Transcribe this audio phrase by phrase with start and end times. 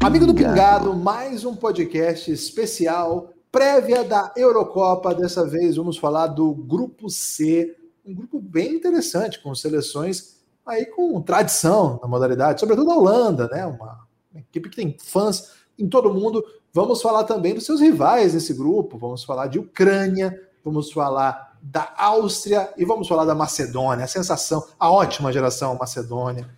[0.00, 5.12] Amigo do Pingado, mais um podcast especial, prévia da Eurocopa.
[5.12, 10.37] Dessa vez vamos falar do Grupo C, um grupo bem interessante, com seleções
[10.68, 13.66] aí com tradição na modalidade, sobretudo a Holanda, né?
[13.66, 16.44] Uma, equipe que tem fãs em todo mundo.
[16.72, 21.92] Vamos falar também dos seus rivais nesse grupo, vamos falar de Ucrânia, vamos falar da
[21.96, 26.48] Áustria e vamos falar da Macedônia, a sensação, a ótima geração Macedônia.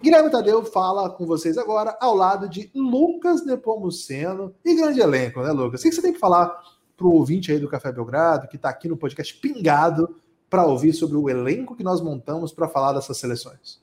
[0.00, 5.50] Guilherme Tadeu fala com vocês agora ao lado de Lucas Nepomuceno e grande elenco, né,
[5.50, 5.80] Lucas?
[5.80, 6.56] O que você tem que falar
[6.96, 10.16] para o ouvinte aí do Café Belgrado, que está aqui no podcast Pingado,
[10.48, 13.80] para ouvir sobre o elenco que nós montamos para falar dessas seleções?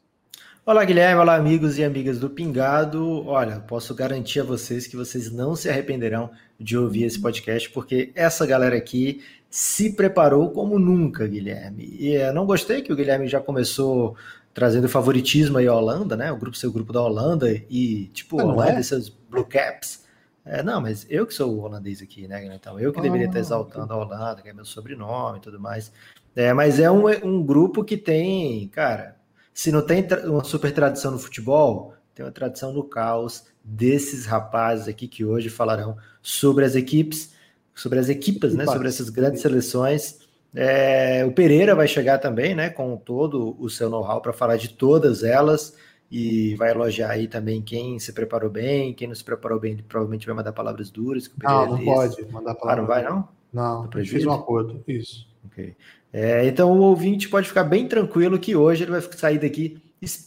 [0.66, 1.22] Olá, Guilherme.
[1.22, 3.24] Olá, amigos e amigas do Pingado.
[3.28, 8.12] Olha, posso garantir a vocês que vocês não se arrependerão de ouvir esse podcast, porque
[8.16, 11.96] essa galera aqui se preparou como nunca, Guilherme.
[12.00, 14.16] E eu não gostei que o Guilherme já começou
[14.56, 16.32] trazendo favoritismo aí à Holanda, né?
[16.32, 18.80] O grupo seu grupo da Holanda e tipo não Holanda é?
[18.80, 20.04] e seus Blue Caps.
[20.44, 22.44] É, não, mas eu que sou o holandês aqui, né?
[22.56, 25.60] Então eu que Ah, deveria estar exaltando a Holanda, que é meu sobrenome e tudo
[25.60, 25.92] mais.
[26.36, 29.16] É, mas é um, um grupo que tem, cara,
[29.54, 34.88] se não tem uma super tradição no futebol, tem uma tradição no caos desses rapazes
[34.88, 37.34] aqui que hoje falarão sobre as equipes,
[37.74, 38.66] sobre as equipas, né?
[38.66, 40.20] Sobre essas grandes seleções.
[40.54, 44.70] É, o Pereira vai chegar também, né, com todo o seu know-how para falar de
[44.70, 45.76] todas elas
[46.10, 49.84] e vai elogiar aí também quem se preparou bem, quem não se preparou bem, ele
[49.84, 51.30] provavelmente vai mandar palavras duras.
[51.44, 51.86] Não, não desse.
[51.86, 52.82] pode mandar Ah, palavra.
[52.82, 53.28] não vai não?
[53.52, 54.82] Não, Tá fez um acordo.
[54.88, 55.28] Isso.
[55.46, 55.76] Ok.
[56.18, 59.78] É, então o ouvinte pode ficar bem tranquilo que hoje ele vai sair daqui.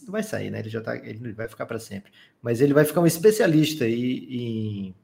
[0.05, 0.59] Não vai sair, né?
[0.59, 0.95] Ele já tá.
[0.95, 2.11] Ele vai ficar para sempre.
[2.43, 4.95] Mas ele vai ficar um especialista aí em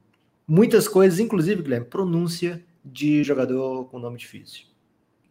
[0.46, 4.66] muitas coisas, inclusive, Guilherme, pronúncia de jogador com nome difícil.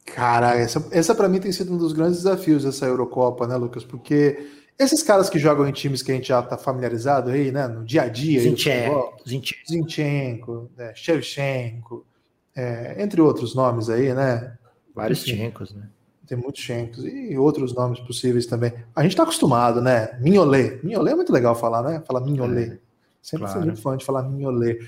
[0.06, 3.86] Cara, essa, essa para mim tem sido um dos grandes desafios dessa Eurocopa, né, Lucas?
[3.86, 7.66] Porque esses caras que jogam em times que a gente já tá familiarizado aí, né,
[7.66, 9.70] no dia a dia, aí Zinchenko, Zinchenko.
[9.70, 12.06] Zinchenko, né, Shevchenko,
[12.54, 14.58] é, entre outros nomes aí, né?
[14.96, 15.38] Vários Enfim.
[15.38, 15.90] Chencos, né?
[16.26, 18.74] Tem muitos Chencos e outros nomes possíveis também.
[18.96, 20.18] A gente tá acostumado, né?
[20.20, 20.80] Mignolet.
[20.84, 22.02] Mignolet é muito legal falar, né?
[22.08, 22.72] Falar Mignolet.
[22.72, 22.80] É,
[23.22, 23.66] Sempre claro.
[23.66, 24.80] muito fã de falar Mignolet.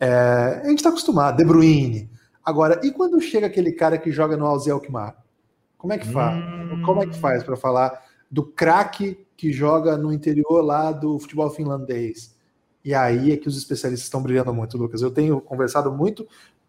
[0.00, 1.36] É, a gente tá acostumado.
[1.36, 2.08] De Bruyne.
[2.42, 5.16] Agora, e quando chega aquele cara que joga no Alze Alkmaar?
[5.76, 6.36] Como é que faz?
[6.36, 6.82] Hum.
[6.84, 11.50] Como é que faz para falar do craque que joga no interior lá do futebol
[11.50, 12.34] finlandês?
[12.84, 15.02] E aí é que os especialistas estão brilhando muito, Lucas.
[15.02, 16.26] Eu tenho conversado muito.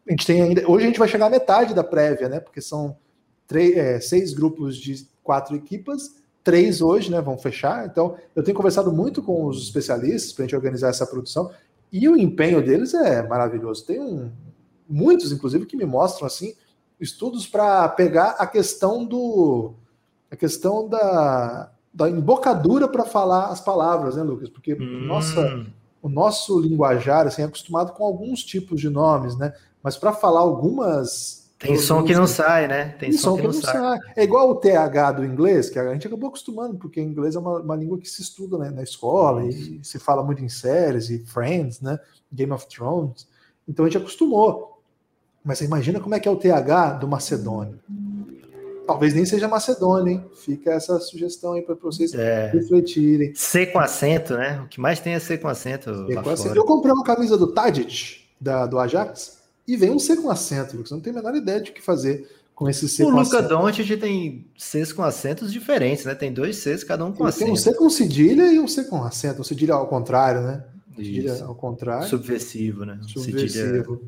[0.08, 0.70] A gente tem ainda.
[0.70, 2.40] Hoje a gente vai chegar à metade da prévia, né?
[2.40, 2.98] Porque são
[3.46, 7.22] três, é, seis grupos de quatro equipas, três hoje, né?
[7.22, 7.86] Vão fechar.
[7.86, 11.52] Então, eu tenho conversado muito com os especialistas para a gente organizar essa produção.
[11.92, 13.86] E o empenho deles é maravilhoso.
[13.86, 14.32] Tem um,
[14.88, 16.54] muitos, inclusive, que me mostram assim
[17.00, 19.74] estudos para pegar a questão do
[20.30, 24.50] a questão da, da embocadura para falar as palavras, né, Lucas?
[24.50, 25.66] Porque Hum, nossa,
[26.02, 29.54] o nosso linguajar assim, é acostumado com alguns tipos de nomes, né?
[29.88, 31.50] Mas para falar algumas.
[31.58, 32.90] Tem som que não sai, né?
[33.00, 33.98] Tem, Tem som, que não sai.
[34.18, 37.62] É igual o TH do inglês, que a gente acabou acostumando, porque inglês é uma,
[37.62, 41.20] uma língua que se estuda né, na escola e se fala muito em séries e
[41.20, 41.98] Friends, né?
[42.30, 43.30] Game of Thrones.
[43.66, 44.82] Então a gente acostumou.
[45.42, 47.80] Mas você imagina como é que é o TH do Macedônio.
[48.86, 50.26] Talvez nem seja Macedônia, hein?
[50.36, 53.34] Fica essa sugestão aí para vocês É, refletirem.
[53.34, 54.60] C com acento, né?
[54.66, 56.56] O que mais tem é C com acento C com acento.
[56.58, 59.37] Eu comprei uma camisa do Tadic, da, do Ajax,
[59.68, 60.92] e vem um C com acento, Lucas.
[60.92, 63.20] Eu não tenho a menor ideia de o que fazer com esse C O com
[63.20, 63.50] Luca acento.
[63.50, 66.16] Doncic tem Cs com acentos diferentes, né?
[66.16, 67.76] Tem dois Cs, cada um com Ele tem um acento.
[67.76, 69.42] C com cedilha e um C com acento.
[69.42, 70.64] Um cedilha ao contrário, né?
[70.96, 71.44] Cedilha Isso.
[71.44, 72.08] ao contrário.
[72.08, 73.00] Subversivo, né?
[73.02, 74.02] Um Cedilha Subversivo.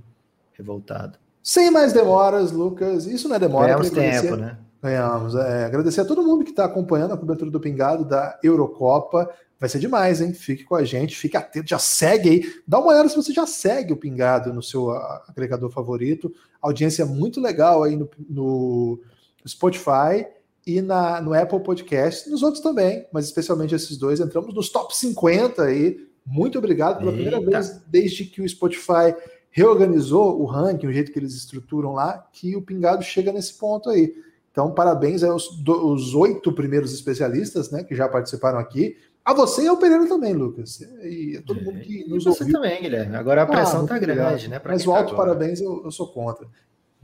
[0.53, 1.19] revoltado.
[1.43, 3.05] Sem mais demoras, Lucas.
[3.05, 3.67] Isso não é demora.
[3.67, 4.57] Ganhamos tempo, né?
[4.81, 5.35] Ganhamos.
[5.35, 9.29] É, agradecer a todo mundo que está acompanhando a cobertura do Pingado da Eurocopa.
[9.59, 10.33] Vai ser demais, hein?
[10.33, 12.53] Fique com a gente, fique atento, já segue aí.
[12.65, 16.33] Dá uma olhada se você já segue o Pingado no seu ah, agregador favorito.
[16.61, 18.99] Audiência muito legal aí no, no
[19.45, 20.25] Spotify
[20.65, 24.21] e na, no Apple Podcast, nos outros também, mas especialmente esses dois.
[24.21, 26.07] Entramos nos top 50 aí.
[26.25, 27.49] Muito obrigado pela primeira Eita.
[27.49, 29.13] vez desde que o Spotify
[29.49, 33.89] reorganizou o ranking, o jeito que eles estruturam lá, que o Pingado chega nesse ponto
[33.89, 34.13] aí.
[34.59, 38.97] Então, parabéns aos do- os oito primeiros especialistas, né, que já participaram aqui.
[39.23, 40.81] A você e ao Pereira também, Lucas.
[41.01, 42.55] E a todo mundo que E nos você ouviu.
[42.55, 43.15] também, Guilherme.
[43.15, 44.49] Agora a pressão Ah, tá muito grande, obrigado.
[44.49, 44.61] né?
[44.65, 45.29] Mas o tá alto agora.
[45.29, 46.45] parabéns eu, eu sou contra.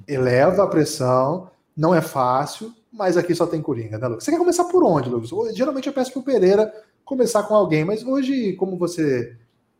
[0.05, 4.25] Eleva a pressão, não é fácil, mas aqui só tem Coringa, né, Lucas?
[4.25, 5.29] Você quer começar por onde, Lucas?
[5.55, 6.73] Geralmente eu peço pro Pereira
[7.05, 9.33] começar com alguém, mas hoje, como você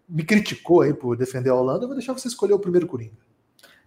[0.08, 3.18] me criticou aí por defender a Holanda, eu vou deixar você escolher o primeiro Coringa.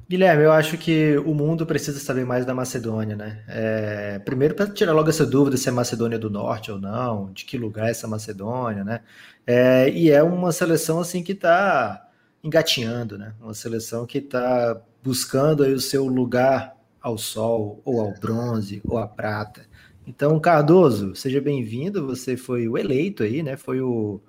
[0.08, 3.44] Guilherme, eu acho que o mundo precisa saber mais da Macedônia, né?
[3.46, 7.44] É, primeiro, para tirar logo essa dúvida se é Macedônia do Norte ou não, de
[7.44, 9.02] que lugar é essa Macedônia, né?
[9.46, 12.08] É, e é uma seleção assim que está
[12.42, 13.34] engatinhando, né?
[13.38, 18.96] Uma seleção que está buscando aí o seu lugar ao sol, ou ao bronze, ou
[18.96, 19.66] à prata.
[20.06, 22.06] Então, Cardoso, seja bem-vindo.
[22.06, 23.58] Você foi o eleito aí, né?
[23.58, 24.22] Foi o,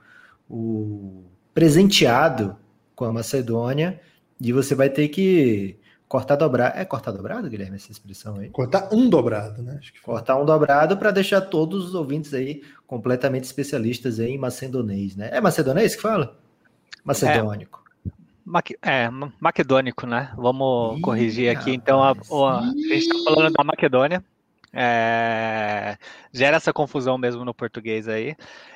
[0.50, 1.24] o
[1.54, 2.58] presenteado
[2.96, 4.02] com a Macedônia
[4.40, 5.78] e você vai ter que
[6.08, 6.78] cortar dobrado.
[6.78, 8.50] É cortar dobrado, Guilherme, essa expressão aí?
[8.50, 9.80] Cortar um dobrado, né?
[10.04, 15.30] cortar um dobrado para deixar todos os ouvintes aí completamente especialistas aí em macedonês, né?
[15.32, 16.38] É macedonês que fala?
[17.04, 17.84] Macedônico.
[18.82, 19.10] É, é
[19.40, 20.32] maquedônico, né?
[20.36, 21.72] Vamos Ih, corrigir aqui.
[21.72, 24.24] Então, a, a, a gente está falando da Macedônia.
[24.72, 25.98] É,
[26.32, 28.36] gera essa confusão mesmo no português aí.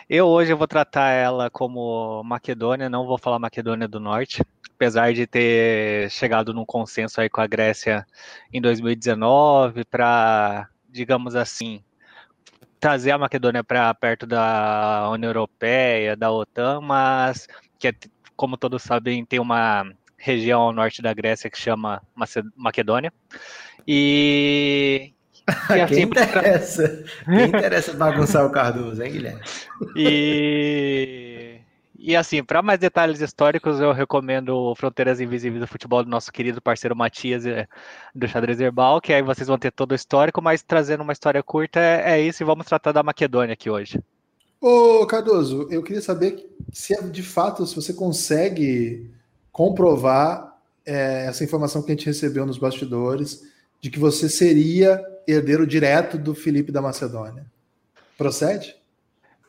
[0.09, 4.43] Eu hoje vou tratar ela como Macedônia, não vou falar Macedônia do Norte,
[4.75, 8.05] apesar de ter chegado num consenso aí com a Grécia
[8.51, 11.81] em 2019 para, digamos assim,
[12.79, 17.47] trazer a Macedônia para perto da União Europeia, da OTAN, mas
[17.79, 17.93] que, é,
[18.35, 19.85] como todos sabem, tem uma
[20.17, 22.01] região ao norte da Grécia que chama
[22.57, 23.13] Macedônia.
[23.87, 25.13] E,
[25.75, 27.03] e assim, Quem interessa?
[27.25, 29.41] Quem interessa bagunçar o Cardoso, hein, Guilherme?
[29.95, 31.59] E,
[31.97, 36.61] e assim, para mais detalhes históricos, eu recomendo Fronteiras Invisíveis do Futebol do nosso querido
[36.61, 37.67] parceiro Matias eh,
[38.15, 41.43] do Xadrez Herbal, que aí vocês vão ter todo o histórico, mas trazendo uma história
[41.43, 43.99] curta é, é isso e vamos tratar da Maquedônia aqui hoje.
[44.61, 49.09] Ô, Cardoso, eu queria saber se é de fato, se você consegue
[49.51, 53.43] comprovar é, essa informação que a gente recebeu nos bastidores
[53.81, 57.45] de que você seria herdeiro direto do Felipe da Macedônia.
[58.17, 58.75] Procede?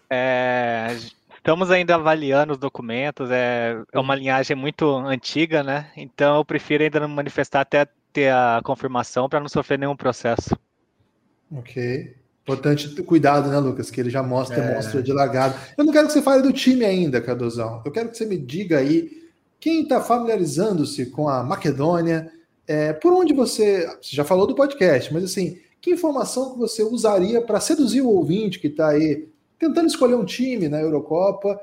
[0.08, 0.96] É,
[1.36, 5.90] estamos ainda avaliando os documentos, é, é uma linhagem muito antiga, né?
[5.96, 10.56] Então eu prefiro ainda não manifestar até ter a confirmação para não sofrer nenhum processo.
[11.50, 12.14] Ok.
[12.42, 13.90] Importante ter cuidado, né, Lucas?
[13.90, 14.74] Que ele já mostra, é.
[14.74, 15.54] mostra de largado.
[15.76, 17.82] Eu não quero que você fale do time ainda, Cadozão.
[17.84, 19.24] Eu quero que você me diga aí
[19.58, 22.30] quem está familiarizando-se com a Macedônia,
[22.66, 23.86] é, por onde você.
[24.00, 28.08] Você já falou do podcast, mas assim, que informação que você usaria para seduzir o
[28.08, 29.28] ouvinte que está aí
[29.58, 31.60] tentando escolher um time na Eurocopa,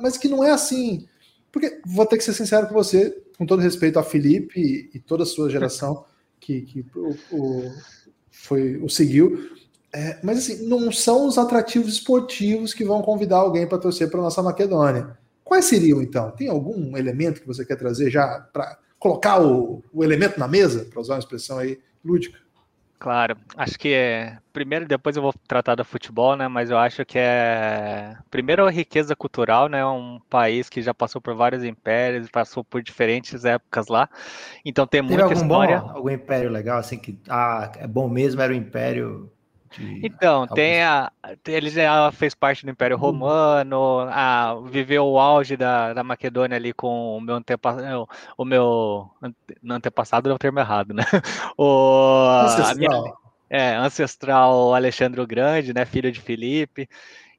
[0.00, 1.04] mas, que não é assim.
[1.50, 5.24] Porque vou ter que ser sincero com você, com todo respeito a Felipe e, toda
[5.24, 6.04] a sua geração
[6.38, 7.72] que, que o, o,
[8.30, 9.50] foi, o seguiu.
[9.92, 14.22] É, mas assim, não são os atrativos esportivos que vão convidar alguém para torcer para
[14.22, 15.18] nossa Macedônia.
[15.42, 16.30] Quais seriam então?
[16.30, 20.84] Tem algum elemento que você quer trazer já para colocar o, o elemento na mesa,
[20.88, 22.45] para usar uma expressão aí lúdica?
[22.98, 24.38] Claro, acho que é.
[24.52, 26.48] Primeiro, depois eu vou tratar do futebol, né?
[26.48, 28.16] Mas eu acho que é.
[28.30, 29.84] Primeiro, a riqueza cultural, né?
[29.84, 34.08] Um país que já passou por vários impérios, passou por diferentes épocas lá.
[34.64, 35.80] Então tem Teve muita algum história.
[35.80, 37.18] Bom, algum império legal, assim, que.
[37.28, 39.30] Ah, é bom mesmo, era o império
[40.02, 41.10] então, tem a,
[41.46, 46.72] ele já fez parte do Império Romano, a, viveu o auge da, da Macedônia ali
[46.72, 49.10] com o meu antepassado, o meu
[49.68, 51.02] antepassado é o termo errado, né?
[51.58, 52.76] O, ancestral.
[52.76, 53.12] Minha,
[53.48, 56.88] é, ancestral Alexandre o Grande, né, filho de Filipe.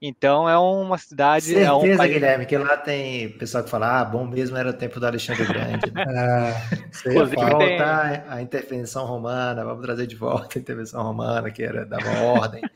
[0.01, 1.45] Então é uma cidade.
[1.45, 2.13] Certeza, é um país...
[2.13, 5.45] Guilherme, que lá tem pessoal que fala: ah, bom mesmo era o tempo do Alexandre
[5.45, 5.91] Grande.
[5.91, 6.05] Né?
[7.05, 8.23] é, voltar tem...
[8.29, 12.61] a intervenção romana, vamos trazer de volta a intervenção romana, que era dava ordem.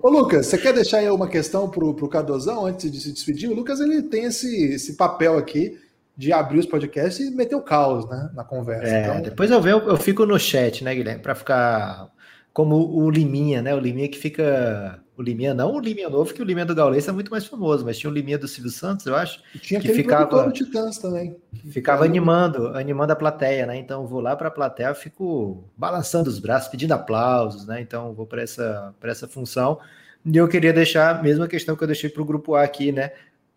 [0.00, 3.48] Ô, Lucas, você quer deixar aí uma questão para o Cardozão antes de se despedir?
[3.48, 5.80] O Lucas ele tem esse, esse papel aqui
[6.16, 8.86] de abrir os podcasts e meter o caos né, na conversa.
[8.86, 9.22] É, então...
[9.22, 12.08] Depois eu, eu, eu fico no chat, né, Guilherme, para ficar
[12.54, 13.74] como o Liminha, né?
[13.74, 15.00] O Liminha que fica.
[15.16, 17.84] O Liminha não o Liminha novo, que o Liminha do Gaules é muito mais famoso,
[17.84, 19.40] mas tinha o Liminha do Silvio Santos, eu acho.
[19.54, 20.50] E tinha que ficava.
[20.52, 21.36] Titãs também.
[21.70, 23.76] Ficava animando, animando a plateia, né?
[23.76, 27.80] Então eu vou lá para a plateia, fico balançando os braços, pedindo aplausos, né?
[27.80, 29.80] Então vou para essa, essa função.
[30.24, 32.92] E eu queria deixar a mesma questão que eu deixei para o grupo A aqui,
[32.92, 33.10] né?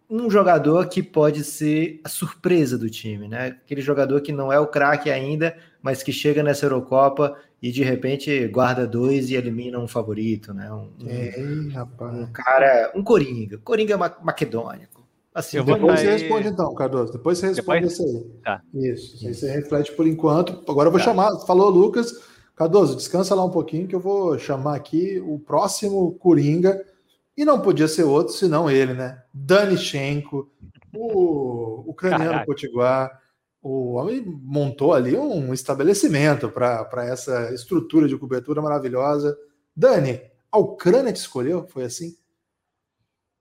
[0.10, 3.48] um jogador que pode ser a surpresa do time, né?
[3.48, 7.84] Aquele jogador que não é o craque ainda, mas que chega nessa Eurocopa e de
[7.84, 10.72] repente guarda dois e elimina um favorito, né?
[10.72, 14.98] Um, Ei, um cara, um Coringa, Coringa maquedônico.
[15.34, 17.14] Assim, depois você responde então, Cardoso.
[17.14, 17.94] Depois você responde depois?
[17.94, 18.42] isso aí.
[18.44, 18.62] Tá.
[18.74, 19.28] Isso.
[19.28, 20.64] Aí você reflete por enquanto.
[20.68, 21.06] Agora eu vou tá.
[21.06, 21.30] chamar.
[21.46, 22.12] Falou, Lucas.
[22.56, 26.84] Cardoso, descansa lá um pouquinho que eu vou chamar aqui o próximo Coringa
[27.38, 29.22] e não podia ser outro senão ele, né?
[29.32, 30.52] Danichenko,
[30.96, 33.22] o ucraniano potiguar.
[33.62, 39.38] O homem montou ali um estabelecimento para essa estrutura de cobertura maravilhosa.
[39.76, 40.22] Dani,
[40.52, 41.68] A Ucrânia te escolheu?
[41.68, 42.16] Foi assim?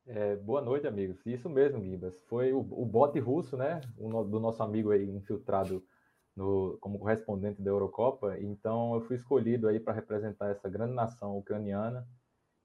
[0.07, 1.19] É, boa noite, amigos.
[1.27, 2.21] Isso mesmo, Gibas.
[2.29, 3.81] Foi o, o bote russo, né?
[3.99, 5.85] O, do nosso amigo aí infiltrado
[6.35, 8.39] no, como correspondente da Eurocopa.
[8.39, 12.07] Então, eu fui escolhido aí para representar essa grande nação ucraniana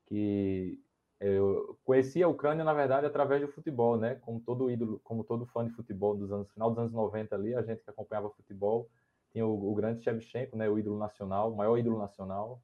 [0.05, 0.79] que
[1.21, 4.15] eu conheci a Ucrânia, na verdade, através do futebol, né?
[4.15, 7.53] Como todo ídolo, como todo fã de futebol dos anos, final dos anos 90 ali,
[7.53, 8.89] a gente que acompanhava futebol,
[9.31, 10.67] tinha o, o grande Shevchenko, né?
[10.67, 12.59] O ídolo nacional, o maior ídolo nacional.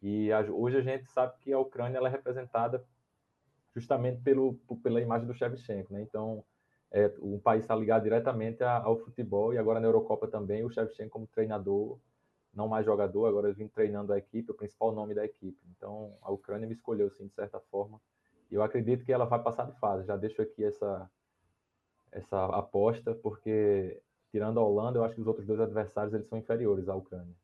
[0.00, 2.82] E a, hoje a gente sabe que a Ucrânia ela é representada
[3.74, 6.00] justamente pelo, pela imagem do Shevchenko, né?
[6.00, 6.42] Então,
[6.90, 11.10] é, o país está ligado diretamente ao futebol e agora na Eurocopa também o Shevchenko
[11.10, 11.98] como treinador,
[12.54, 15.58] não mais jogador, agora eu vim treinando a equipe, o principal nome da equipe.
[15.76, 18.00] Então, a Ucrânia me escolheu, sim, de certa forma.
[18.50, 20.06] E eu acredito que ela vai passar de fase.
[20.06, 21.10] Já deixo aqui essa,
[22.10, 23.98] essa aposta, porque
[24.30, 27.34] tirando a Holanda, eu acho que os outros dois adversários eles são inferiores à Ucrânia.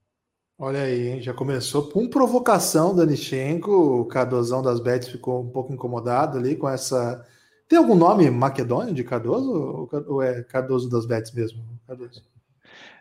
[0.58, 1.22] Olha aí, hein?
[1.22, 4.00] já começou com provocação, Danichenko.
[4.00, 7.24] O Cardozão das Betis ficou um pouco incomodado ali com essa.
[7.68, 11.62] Tem algum nome macedônio de Cardoso ou é Cardoso das Betis mesmo?
[11.86, 12.22] Cardoso?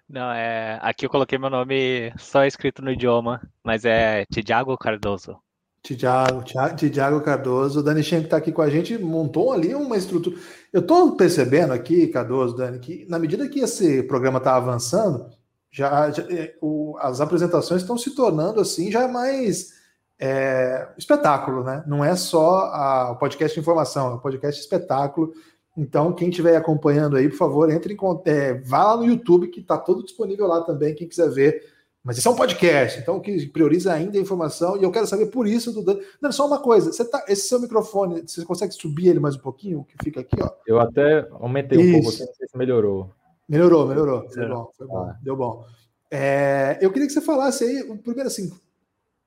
[0.10, 0.80] Não, é.
[0.82, 5.38] Aqui eu coloquei meu nome só escrito no idioma, mas é Tiago Cardoso.
[5.82, 6.44] Tiago,
[6.76, 10.38] Tiago Cardoso, Dani Schenck está aqui com a gente, montou ali uma estrutura.
[10.74, 15.30] Eu estou percebendo aqui, Cardoso, Dani, que na medida que esse programa está avançando,
[15.72, 19.74] já, já é, o, as apresentações estão se tornando assim já mais
[20.20, 21.84] é, espetáculo, né?
[21.86, 25.34] Não é só o podcast de informação, é o podcast espetáculo.
[25.78, 29.60] Então, quem estiver acompanhando aí, por favor, entre em é, vá lá no YouTube, que
[29.60, 31.64] está todo disponível lá também, quem quiser ver.
[32.04, 35.28] Mas isso é um podcast, então que prioriza ainda a informação, e eu quero saber
[35.28, 36.02] por isso do.
[36.22, 39.40] Não, só uma coisa, você tá, esse seu microfone, você consegue subir ele mais um
[39.40, 40.50] pouquinho, que fica aqui, ó?
[40.66, 43.12] Eu até aumentei um pouco, não sei se melhorou.
[43.48, 44.28] Melhorou, melhorou.
[44.30, 44.98] Foi bom, foi bom.
[45.00, 45.18] Ah.
[45.22, 45.66] Deu bom.
[46.10, 48.52] É, eu queria que você falasse aí, primeiro assim,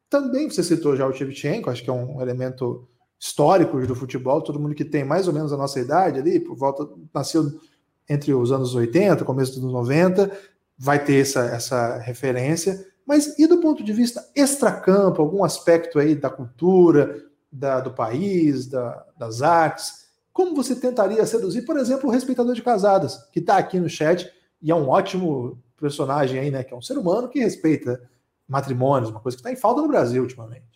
[0.09, 2.89] também você citou já o Shevchenko, acho que é um elemento
[3.21, 6.57] histórico do futebol, todo mundo que tem mais ou menos a nossa idade ali, por
[6.57, 7.61] volta, nasceu
[8.09, 10.33] entre os anos 80, começo dos 90,
[10.79, 16.15] vai ter essa, essa referência, mas e do ponto de vista extracampo, algum aspecto aí
[16.15, 17.23] da cultura,
[17.53, 22.63] da, do país, da, das artes, como você tentaria seduzir, por exemplo, o respeitador de
[22.63, 26.63] casadas, que está aqui no chat e é um ótimo personagem aí, né?
[26.63, 28.01] Que é um ser humano que respeita
[28.49, 30.70] matrimônios, uma coisa que está em falta no Brasil ultimamente.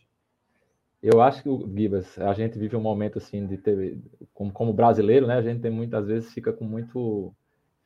[1.05, 3.99] Eu acho que, Gibas, a gente vive um momento assim de ter,
[4.33, 5.35] como, como brasileiro, né?
[5.35, 7.31] A gente tem muitas vezes fica com muito,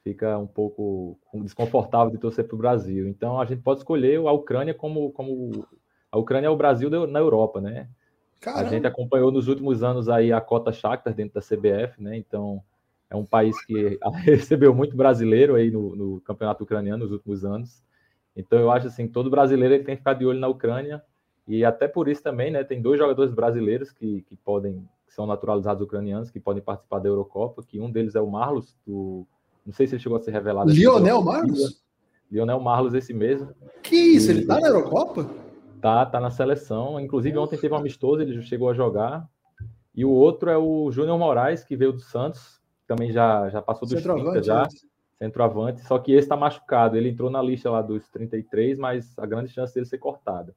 [0.05, 3.09] fica um pouco desconfortável de torcer para o Brasil.
[3.09, 5.67] Então a gente pode escolher a Ucrânia como, como
[6.13, 7.89] a Ucrânia é o Brasil na Europa, né?
[8.41, 8.69] Caramba.
[8.69, 12.17] A gente acompanhou nos últimos anos aí a cota Shakhtar dentro da CBF, né?
[12.17, 12.63] Então
[13.11, 17.83] é um país que recebeu muito brasileiro aí no, no, campeonato ucraniano nos últimos anos.
[18.37, 21.03] Então eu acho assim, todo brasileiro ele tem que ficar de olho na Ucrânia
[21.49, 22.63] e até por isso também, né?
[22.63, 27.09] Tem dois jogadores brasileiros que, que podem, que são naturalizados ucranianos, que podem participar da
[27.09, 27.63] Eurocopa.
[27.67, 29.27] Que um deles é o Marlos do,
[29.65, 30.71] não sei se ele chegou a ser revelado.
[30.71, 31.83] Lionel Marlos.
[32.31, 33.55] Lionel Marlos esse mesmo.
[33.83, 34.31] Que isso?
[34.31, 34.35] E...
[34.35, 35.29] Ele tá na Eurocopa?
[35.81, 37.01] Tá, tá na seleção.
[37.01, 39.29] Inclusive, ontem teve um amistoso, ele chegou a jogar.
[39.95, 43.89] E o outro é o Júnior Moraes, que veio do Santos, também já, já passou
[43.89, 46.97] dos 30 já, é centroavante, só que esse está machucado.
[46.97, 50.55] Ele entrou na lista lá dos 33, mas a grande chance dele ser cortada.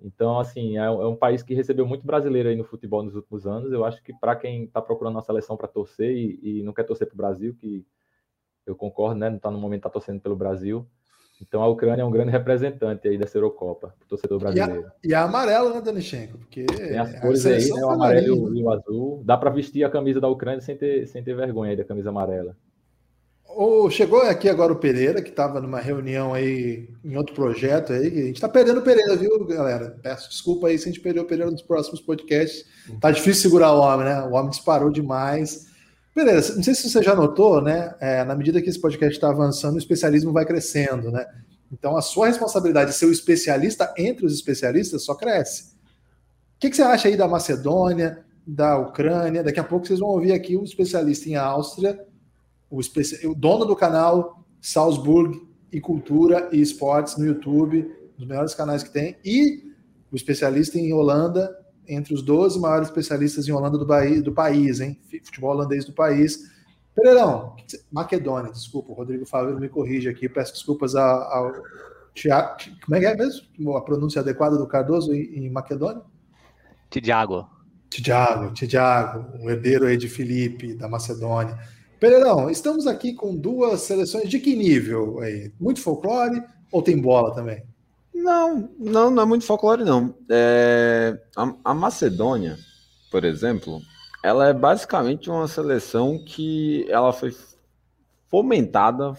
[0.00, 3.46] Então, assim, é, é um país que recebeu muito brasileiro aí no futebol nos últimos
[3.46, 3.72] anos.
[3.72, 6.84] Eu acho que para quem está procurando uma seleção para torcer e, e, não quer
[6.84, 7.84] torcer para o Brasil, que
[8.66, 9.30] eu concordo, né?
[9.30, 10.86] Não está no momento tá torcendo pelo Brasil,
[11.40, 14.90] então a Ucrânia é um grande representante aí dessa Eurocopa, do torcedor brasileiro.
[15.04, 16.38] E a, e a amarela, né, Danichenko?
[16.38, 19.22] Porque Tem as cores aí, né, o amarelo e o azul.
[19.24, 22.08] Dá para vestir a camisa da Ucrânia sem ter, sem ter vergonha aí da camisa
[22.08, 22.56] amarela.
[23.58, 28.06] Oh, chegou aqui agora o Pereira, que estava numa reunião aí em outro projeto aí.
[28.06, 29.98] A gente está perdendo o Pereira, viu, galera?
[30.02, 32.66] Peço desculpa aí se a gente perdeu o Pereira nos próximos podcasts.
[33.00, 34.20] Tá difícil segurar o homem, né?
[34.24, 35.68] O homem disparou demais.
[36.14, 37.94] Beleza, não sei se você já notou, né?
[37.98, 41.26] É, na medida que esse podcast está avançando, o especialismo vai crescendo, né?
[41.72, 45.72] Então a sua responsabilidade de ser o especialista entre os especialistas só cresce.
[46.56, 49.42] O que, que você acha aí da Macedônia, da Ucrânia?
[49.42, 51.98] Daqui a pouco vocês vão ouvir aqui um especialista em Áustria,
[52.70, 55.40] o, o dono do canal Salzburg
[55.72, 59.72] e Cultura e Esportes no YouTube, um dos melhores canais que tem, e
[60.10, 61.54] o especialista em Holanda,
[61.88, 64.98] entre os 12 maiores especialistas em Holanda do, Bahia, do país, hein?
[65.24, 66.50] Futebol holandês do país.
[66.94, 67.54] Pereirão,
[67.92, 71.52] Macedônia, desculpa, o Rodrigo Fábio me corrige aqui, peço desculpas ao,
[72.14, 72.56] Tiago.
[72.84, 73.76] Como é que é mesmo?
[73.76, 76.02] A pronúncia adequada do Cardoso em, em Macedônia?
[76.88, 77.46] Tiago.
[77.90, 81.56] Tiago, Tiago, um herdeiro aí de Felipe, da Macedônia.
[81.98, 85.50] Pereirão, estamos aqui com duas seleções de que nível aí?
[85.58, 87.62] Muito folclore ou tem bola também?
[88.14, 90.14] Não, não, não é muito folclore, não.
[90.30, 92.58] É, a, a, Macedônia,
[93.10, 93.80] por exemplo,
[94.22, 97.34] ela é basicamente uma seleção que ela foi
[98.28, 99.14] fomentada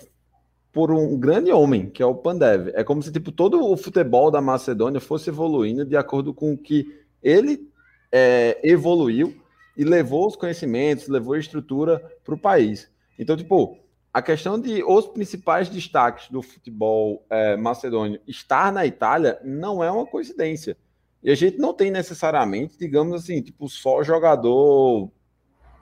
[0.72, 2.70] por um grande homem, que é o Pandev.
[2.76, 6.58] É como se tipo, todo o futebol da Macedônia fosse evoluindo de acordo com o
[6.58, 6.86] que
[7.24, 7.68] ele
[8.12, 9.36] é, evoluiu
[9.78, 12.92] e levou os conhecimentos, levou a estrutura para o país.
[13.18, 13.78] Então, tipo,
[14.12, 19.92] a questão de os principais destaques do futebol é, macedônio estar na Itália não é
[19.92, 20.76] uma coincidência.
[21.24, 25.12] E a gente não tem necessariamente, digamos assim, tipo, só jogador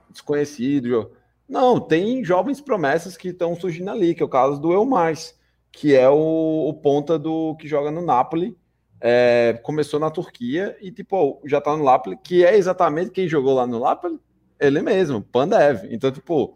[0.09, 1.11] desconhecido.
[1.47, 5.37] Não, tem jovens promessas que estão surgindo ali, que é o caso do Elmais,
[5.71, 8.57] que é o, o ponta do que joga no Napoli.
[9.01, 13.53] É, começou na Turquia e, tipo, já tá no Napoli, que é exatamente quem jogou
[13.53, 14.19] lá no Napoli?
[14.59, 15.85] Ele mesmo, Pandev.
[15.91, 16.55] Então, tipo,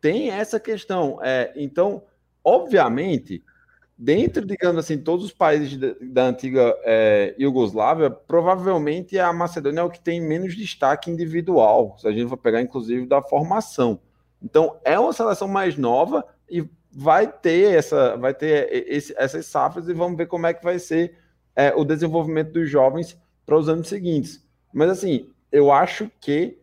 [0.00, 1.18] tem essa questão.
[1.22, 2.02] É, então,
[2.44, 3.42] obviamente,
[3.96, 9.84] dentro, digamos assim, todos os países da, da antiga é, Iugoslávia, provavelmente a Macedônia é
[9.84, 14.00] o que tem menos destaque individual, se a gente for pegar, inclusive, da formação.
[14.42, 19.88] Então, é uma seleção mais nova e vai ter essa, vai ter esse, essas safras
[19.88, 21.16] e vamos ver como é que vai ser
[21.54, 24.44] é, o desenvolvimento dos jovens para os anos seguintes.
[24.72, 26.58] Mas assim, eu acho que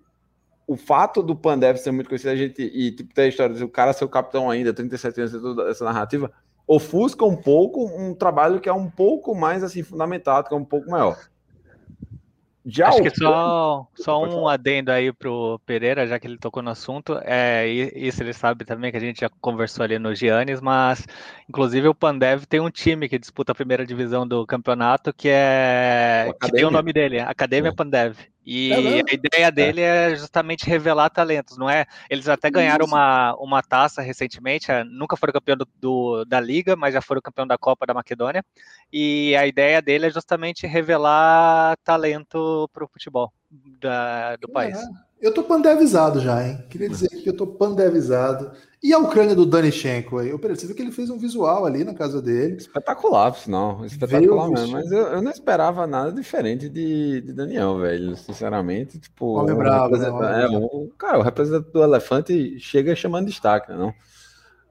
[0.67, 3.67] o fato do Pandev ser muito conhecido, a gente, e tipo, ter a história do
[3.67, 6.31] cara ser o capitão ainda, 37 anos, toda essa narrativa,
[6.67, 10.65] ofusca um pouco um trabalho que é um pouco mais assim fundamentado, que é um
[10.65, 11.17] pouco maior.
[12.84, 17.20] Acho que só, só um adendo aí pro Pereira, já que ele tocou no assunto.
[17.24, 21.08] É, isso ele sabe também que a gente já conversou ali no Giannis, mas
[21.48, 26.32] inclusive o Pandev tem um time que disputa a primeira divisão do campeonato que é.
[26.42, 27.74] que tem o nome dele, Academia é.
[27.74, 28.18] Pandev.
[28.51, 29.51] E é a ideia é.
[29.51, 30.12] dele é.
[30.12, 30.15] é.
[30.15, 31.86] justamente revelar talentos, não é?
[32.10, 36.75] Eles até ganharam uma, uma taça recentemente, é, nunca foram campeão do, do, da Liga,
[36.75, 38.44] mas já foram campeão da Copa da Maquedônia.
[38.91, 44.80] E a ideia dele é justamente revelar talento para o futebol da, do país.
[45.21, 46.63] Eu tô pandevizado já, hein?
[46.69, 48.51] Queria dizer que eu tô pandevizado.
[48.82, 50.29] E a Ucrânia do Danichenko aí?
[50.29, 52.55] Eu percebi que ele fez um visual ali na casa dele.
[52.55, 53.84] Espetacular, sinal.
[53.86, 54.71] Espetacular mesmo.
[54.71, 58.15] Mas eu, eu, não esperava nada diferente de, de Daniel, velho.
[58.15, 59.38] Sinceramente, tipo.
[59.38, 60.45] Homem bravo, né?
[60.45, 63.93] É, um, cara, o representante do elefante chega chamando destaque, não?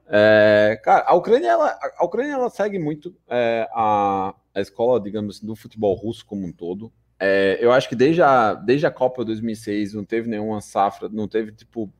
[0.09, 5.37] É, cara, a Ucrânia, ela, a Ucrânia, ela segue muito é, a, a escola, digamos
[5.37, 6.91] assim, do futebol russo como um todo.
[7.21, 11.27] É, eu acho que desde a, desde a Copa 2006 não teve nenhuma safra, não
[11.27, 11.93] teve, tipo,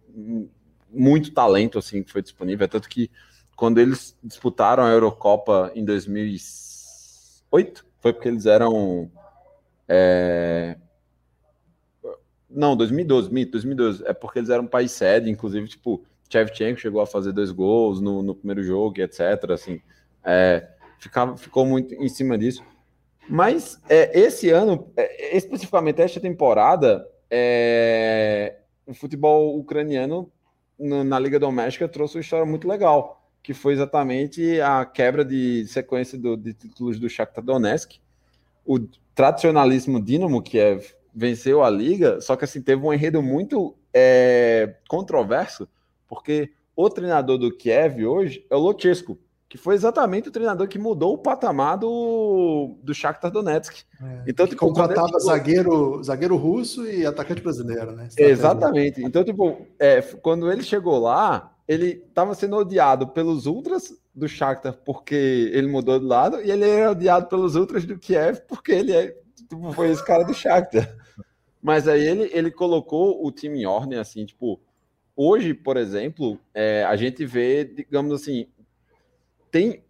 [0.91, 2.65] muito talento, assim, que foi disponível.
[2.65, 3.11] É tanto que
[3.57, 9.11] quando eles disputaram a Eurocopa em 2008, foi porque eles eram...
[9.89, 10.77] É...
[12.49, 14.07] Não, 2012, 2012.
[14.07, 18.23] É porque eles eram país sede, inclusive, tipo, Shevchenko chegou a fazer dois gols no,
[18.23, 19.51] no primeiro jogo, etc.
[19.51, 19.81] Assim,
[20.23, 22.63] é, ficava, ficou muito em cima disso.
[23.29, 30.33] Mas é, esse ano, é, especificamente esta temporada, é, o futebol ucraniano
[30.79, 35.67] no, na Liga Doméstica trouxe uma história muito legal, que foi exatamente a quebra de
[35.67, 37.99] sequência do, de títulos do Shakhtar Donetsk,
[38.65, 38.79] o
[39.15, 40.81] tradicionalíssimo Dinamo, que é,
[41.15, 45.69] venceu a Liga, só que assim, teve um enredo muito é, controverso,
[46.07, 50.79] porque o treinador do Kiev hoje é o Lotesco, que foi exatamente o treinador que
[50.79, 53.83] mudou o patamar do, do Shakhtar Donetsk.
[54.03, 55.21] É, então, tipo, contratava chegou...
[55.21, 58.09] zagueiro, zagueiro russo e atacante brasileiro, né?
[58.19, 59.03] Exatamente.
[59.03, 64.75] Então, tipo, é, quando ele chegou lá, ele estava sendo odiado pelos ultras do Shakhtar
[64.85, 68.93] porque ele mudou de lado e ele era odiado pelos ultras do Kiev porque ele
[68.93, 70.95] é, tipo, foi esse cara do Shakhtar.
[71.63, 74.61] Mas aí ele, ele colocou o time em ordem, assim, tipo,
[75.17, 78.47] hoje, por exemplo, é, a gente vê, digamos assim,
[79.51, 79.83] tem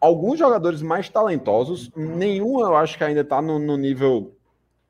[0.00, 4.36] alguns jogadores mais talentosos, nenhum eu acho que ainda está no, no, nível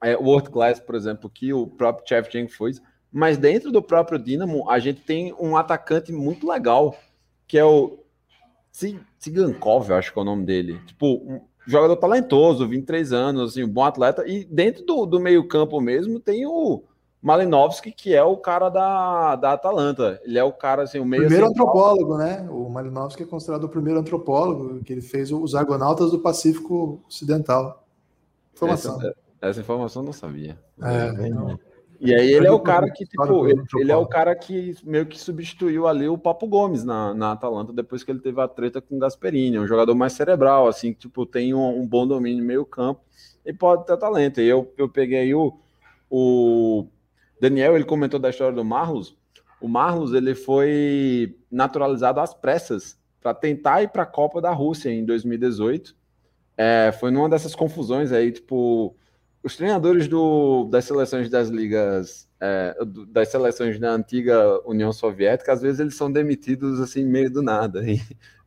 [0.02, 2.72] é, world class, por exemplo, que o próprio Shevchenko foi,
[3.10, 6.94] mas dentro do próprio Dinamo a gente tem um atacante muito legal,
[7.46, 7.98] que é o
[9.18, 10.78] Tsigankov, acho que é o nome dele.
[10.86, 15.48] Tipo, um jogador talentoso, 23 anos, assim, um bom atleta, e dentro do, do meio
[15.48, 16.84] campo mesmo tem o
[17.20, 20.20] Malinovski, que é o cara da, da Atalanta.
[20.24, 21.24] Ele é o cara, assim, o meio.
[21.24, 22.46] Primeiro antropólogo, né?
[22.50, 27.84] O Malinovski é considerado o primeiro antropólogo, que ele fez os Argonautas do Pacífico Ocidental.
[28.54, 28.98] Informação.
[28.98, 30.56] Essa, essa informação eu não sabia.
[30.80, 31.58] É, é
[32.00, 35.06] E aí ele é o cara que, tipo, ele, ele, é o cara que meio
[35.06, 38.80] que substituiu ali o Papo Gomes na, na Atalanta depois que ele teve a treta
[38.80, 42.40] com o Gasperini, um jogador mais cerebral, assim, que, tipo, tem um, um bom domínio
[42.40, 43.00] no meio campo
[43.44, 44.40] e pode ter talento.
[44.40, 45.58] E eu, eu peguei o,
[46.08, 46.86] o
[47.40, 49.16] Daniel, ele comentou da história do Marlos.
[49.60, 54.90] O Marlos, ele foi naturalizado às pressas para tentar ir para a Copa da Rússia
[54.90, 55.96] em 2018.
[56.56, 58.96] é, foi numa dessas confusões aí, tipo,
[59.42, 62.76] os treinadores do, das seleções das ligas, é,
[63.08, 67.82] das seleções da antiga União Soviética, às vezes eles são demitidos assim, meio do nada.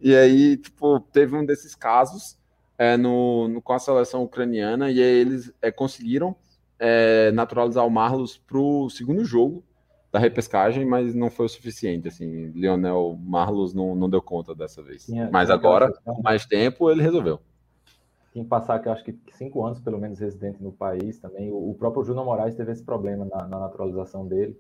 [0.03, 2.37] E, e aí, tipo, teve um desses casos
[2.77, 6.35] é, no, no, com a seleção ucraniana, e aí eles é, conseguiram
[6.79, 9.63] é, naturalizar o Marlos para o segundo jogo
[10.11, 12.07] da repescagem, mas não foi o suficiente.
[12.07, 15.07] Assim, Lionel Marlos não, não deu conta dessa vez.
[15.31, 17.39] Mas agora, com mais tempo, ele resolveu.
[18.33, 21.51] Tem que passar, que acho que cinco anos, pelo menos, residente no país também.
[21.51, 24.57] O, o próprio Júnior Moraes teve esse problema na, na, naturalização dele.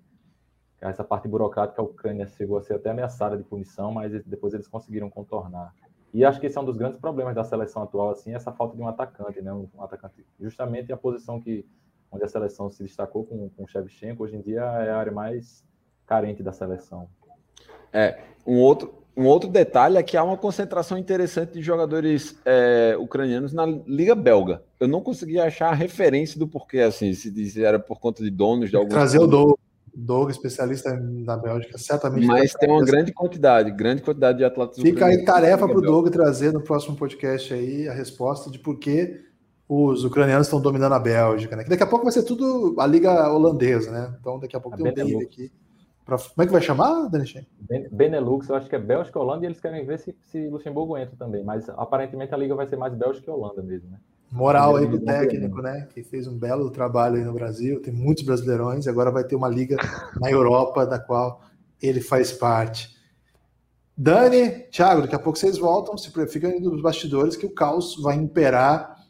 [0.79, 4.67] Essa parte burocrática, a Ucrânia chegou a ser até ameaçada de punição, mas depois eles
[4.67, 5.73] conseguiram contornar.
[6.13, 8.75] E acho que esse é um dos grandes problemas da seleção atual, assim, essa falta
[8.75, 9.53] de um atacante, né?
[9.53, 11.65] Um atacante, justamente a posição que
[12.11, 15.11] onde a seleção se destacou com, com o Shevchenko, hoje em dia é a área
[15.11, 15.63] mais
[16.05, 17.07] carente da seleção.
[17.93, 22.95] É, um outro, um outro detalhe é que há uma concentração interessante de jogadores é,
[22.99, 24.63] ucranianos na Liga Belga.
[24.79, 28.29] Eu não consegui achar a referência do porquê, assim, se diz, era por conta de
[28.29, 28.93] donos de alguns.
[28.93, 29.53] Trazer o Doug,
[29.93, 32.25] Doug, especialista na Bélgica, certamente.
[32.25, 34.77] Mas tem uma grande quantidade, grande quantidade de atletas.
[34.81, 38.79] Fica aí tarefa para o Doug trazer no próximo podcast aí a resposta de por
[38.79, 39.30] que
[39.73, 41.63] os ucranianos estão dominando a Bélgica, né?
[41.63, 44.13] Que daqui a pouco vai ser tudo a liga holandesa, né?
[44.19, 45.15] Então daqui a pouco a tem Benelux.
[45.15, 45.51] um time aqui.
[46.03, 46.17] Pra...
[46.17, 47.47] Como é que vai chamar, Danichen?
[47.89, 50.97] Benelux, eu acho que é Bélgica e Holanda, e eles querem ver se, se Luxemburgo
[50.97, 53.97] entra também, mas aparentemente a liga vai ser mais Bélgica e Holanda mesmo, né?
[54.29, 55.87] Moral aí pro técnico, né?
[55.93, 59.37] Que fez um belo trabalho aí no Brasil, tem muitos brasileirões, e agora vai ter
[59.37, 59.77] uma liga
[60.19, 61.41] na Europa da qual
[61.81, 62.93] ele faz parte.
[63.97, 68.17] Dani, Thiago, daqui a pouco vocês voltam, se ficam nos bastidores que o caos vai
[68.17, 69.00] imperar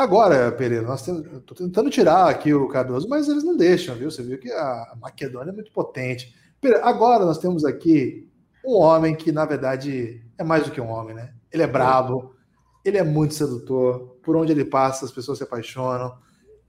[0.00, 4.10] Agora, Pereira, nós estou tentando tirar aqui o Cardoso, mas eles não deixam, viu?
[4.10, 6.34] Você viu que a Maquedônia é muito potente.
[6.58, 8.26] Pereira, agora nós temos aqui
[8.64, 11.34] um homem que, na verdade, é mais do que um homem, né?
[11.52, 12.34] Ele é brabo,
[12.82, 16.16] ele é muito sedutor, por onde ele passa as pessoas se apaixonam,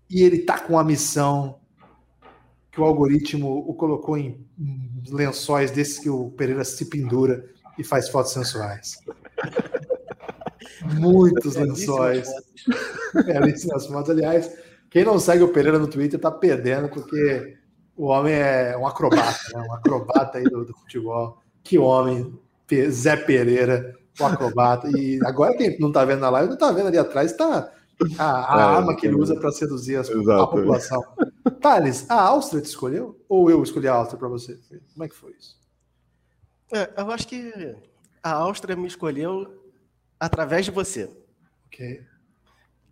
[0.09, 1.57] e ele tá com a missão
[2.69, 4.45] que o algoritmo o colocou em
[5.09, 8.97] lençóis desses que o Pereira se pendura e faz fotos sensuais.
[10.83, 12.29] Muitos lençóis.
[13.25, 14.09] Belíssimas fotos.
[14.09, 14.51] Aliás,
[14.89, 17.57] quem não segue o Pereira no Twitter tá perdendo, porque
[17.95, 19.65] o homem é um acrobata, né?
[19.67, 21.39] um acrobata aí do, do futebol.
[21.63, 22.37] Que homem,
[22.89, 24.89] Zé Pereira, o acrobata.
[24.89, 27.71] E agora quem não tá vendo na live, não tá vendo ali atrás, tá
[28.17, 31.03] a, a é, arma que ele usa para seduzir as, a população.
[31.61, 33.19] Thales, a Áustria te escolheu?
[33.29, 34.59] Ou eu escolhi a Áustria para você?
[34.93, 35.59] Como é que foi isso?
[36.73, 37.75] É, eu acho que
[38.23, 39.60] a Áustria me escolheu
[40.21, 41.09] através de você.
[41.65, 42.03] Ok.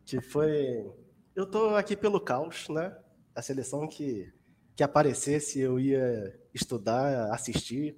[0.03, 0.91] Que foi.
[1.35, 2.91] Eu tô aqui pelo caos, né?
[3.35, 4.33] A seleção que,
[4.75, 7.95] que aparecesse, eu ia estudar, assistir.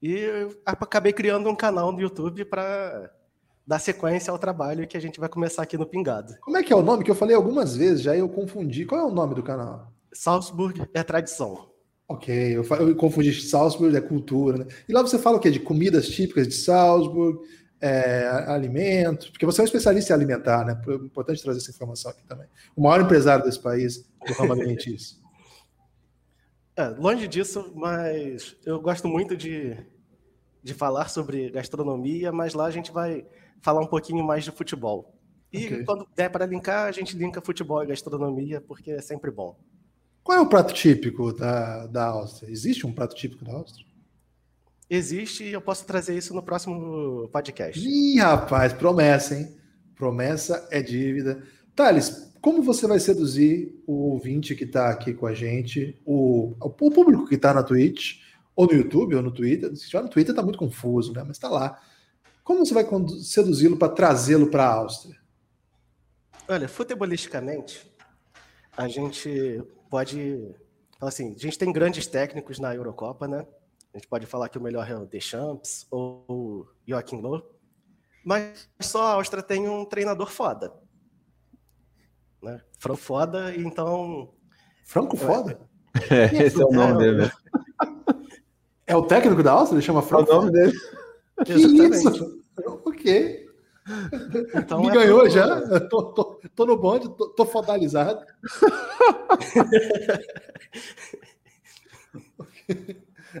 [0.00, 3.12] E eu acabei criando um canal no YouTube para
[3.64, 6.34] dar sequência ao trabalho que a gente vai começar aqui no Pingado.
[6.40, 7.04] Como é que é o nome?
[7.04, 8.86] Que eu falei algumas vezes já eu confundi.
[8.86, 9.92] Qual é o nome do canal?
[10.12, 11.70] Salzburg é tradição.
[12.08, 14.66] Ok, eu, eu confundi Salzburg é cultura, né?
[14.88, 15.50] E lá você fala o quê?
[15.50, 17.38] De comidas típicas de Salzburg,
[17.82, 20.80] é, alimentos, porque você é um especialista em alimentar, né?
[20.86, 22.46] É importante trazer essa informação aqui também.
[22.76, 25.20] O maior empresário desse país do ramo alimentício.
[26.74, 29.76] É, longe disso, mas eu gosto muito de,
[30.62, 33.26] de falar sobre gastronomia, mas lá a gente vai
[33.60, 35.14] falar um pouquinho mais de futebol.
[35.52, 35.84] E okay.
[35.84, 39.54] quando der para linkar, a gente linka futebol e gastronomia, porque é sempre bom.
[40.24, 42.50] Qual é o prato típico da, da Áustria?
[42.50, 43.86] Existe um prato típico da Áustria?
[44.94, 47.80] Existe e eu posso trazer isso no próximo podcast.
[47.80, 49.56] Ih, rapaz, promessa, hein?
[49.94, 51.42] Promessa é dívida.
[51.74, 56.90] Thales, como você vai seduzir o ouvinte que está aqui com a gente, o, o
[56.90, 58.20] público que está na Twitch,
[58.54, 59.68] ou no YouTube, ou no Twitter?
[59.70, 61.22] Se estiver no Twitter, está muito confuso, né?
[61.26, 61.80] Mas está lá.
[62.44, 62.86] Como você vai
[63.22, 65.16] seduzi-lo para trazê-lo para a Áustria?
[66.48, 67.90] Olha, futebolisticamente,
[68.76, 70.54] a gente pode.
[71.00, 73.46] Assim, a gente tem grandes técnicos na Eurocopa, né?
[73.94, 77.42] A gente pode falar que o melhor é o Deschamps ou o Joachim Löw,
[78.24, 80.72] mas só a Áustria tem um treinador foda.
[82.42, 82.60] Né?
[82.78, 84.32] Franco foda, então...
[84.84, 85.60] Franco foda?
[86.10, 87.32] É, esse é o nome é, dele.
[88.86, 89.76] É o técnico da Áustria?
[89.76, 90.30] Ele chama Franco?
[90.30, 90.72] É o nome dele.
[91.44, 92.08] Que Exatamente.
[92.08, 92.42] isso?
[92.84, 93.46] Ok.
[94.54, 95.30] Então, Me é ganhou pro...
[95.30, 95.80] já?
[95.88, 98.24] Tô, tô, tô, no bonde, tô, tô fodalizado.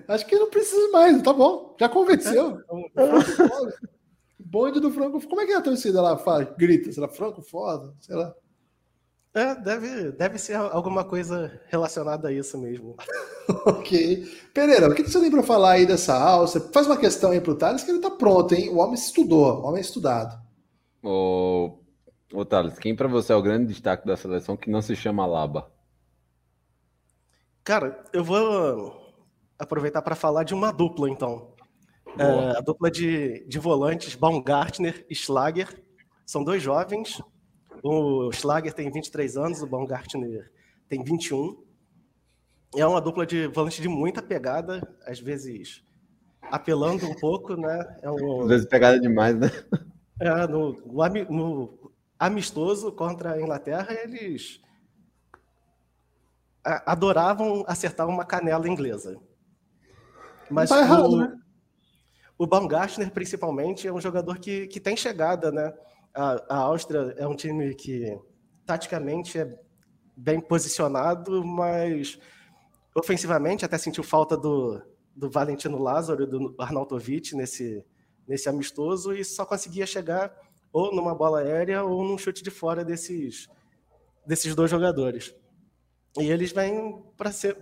[0.08, 1.76] Acho que não precisa mais, tá bom.
[1.78, 2.58] Já convenceu.
[2.92, 3.72] Então,
[4.38, 5.20] bonde do Franco.
[5.26, 6.92] Como é que é a torcida lá fala, grita?
[6.92, 7.94] Será Franco foda?
[8.00, 8.34] Sei lá.
[9.34, 12.96] É, deve, deve ser alguma coisa relacionada a isso mesmo.
[13.64, 14.24] ok.
[14.52, 16.60] Pereira, o que você tem para falar aí dessa alça?
[16.60, 18.68] Faz uma questão aí pro Thales que ele tá pronto, hein?
[18.68, 20.38] O homem estudou, o homem é estudado.
[21.02, 21.78] Ô,
[22.34, 25.24] ô Thales, quem para você é o grande destaque da seleção que não se chama
[25.24, 25.72] Laba?
[27.64, 29.01] Cara, eu vou
[29.62, 31.54] aproveitar para falar de uma dupla, então.
[32.18, 35.82] É, a dupla de, de volantes, Baumgartner e Schlager,
[36.26, 37.22] são dois jovens.
[37.82, 40.52] O Schlager tem 23 anos, o Baumgartner
[40.88, 41.62] tem 21.
[42.76, 45.82] É uma dupla de volante de muita pegada, às vezes
[46.50, 47.98] apelando um pouco, né?
[48.02, 49.48] É um, Às vezes pegada demais, né?
[50.20, 54.60] é, no, no, no amistoso contra a Inglaterra, eles
[56.64, 59.18] a- adoravam acertar uma canela inglesa.
[60.50, 61.38] Mas tá errado, o, né?
[62.38, 65.72] o Baumgartner, principalmente, é um jogador que, que tem chegada, né?
[66.14, 68.18] A, a Áustria é um time que,
[68.66, 69.58] taticamente, é
[70.16, 72.18] bem posicionado, mas
[72.94, 74.80] ofensivamente até sentiu falta do,
[75.16, 77.84] do Valentino Lázaro e do Arnautovic nesse,
[78.26, 80.34] nesse amistoso e só conseguia chegar
[80.72, 83.48] ou numa bola aérea ou num chute de fora desses,
[84.26, 85.34] desses dois jogadores.
[86.18, 87.56] E eles vêm para ser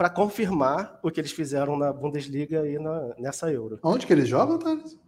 [0.00, 3.78] para confirmar o que eles fizeram na Bundesliga e na, nessa Euro.
[3.82, 4.98] Onde que eles jogam, Thales?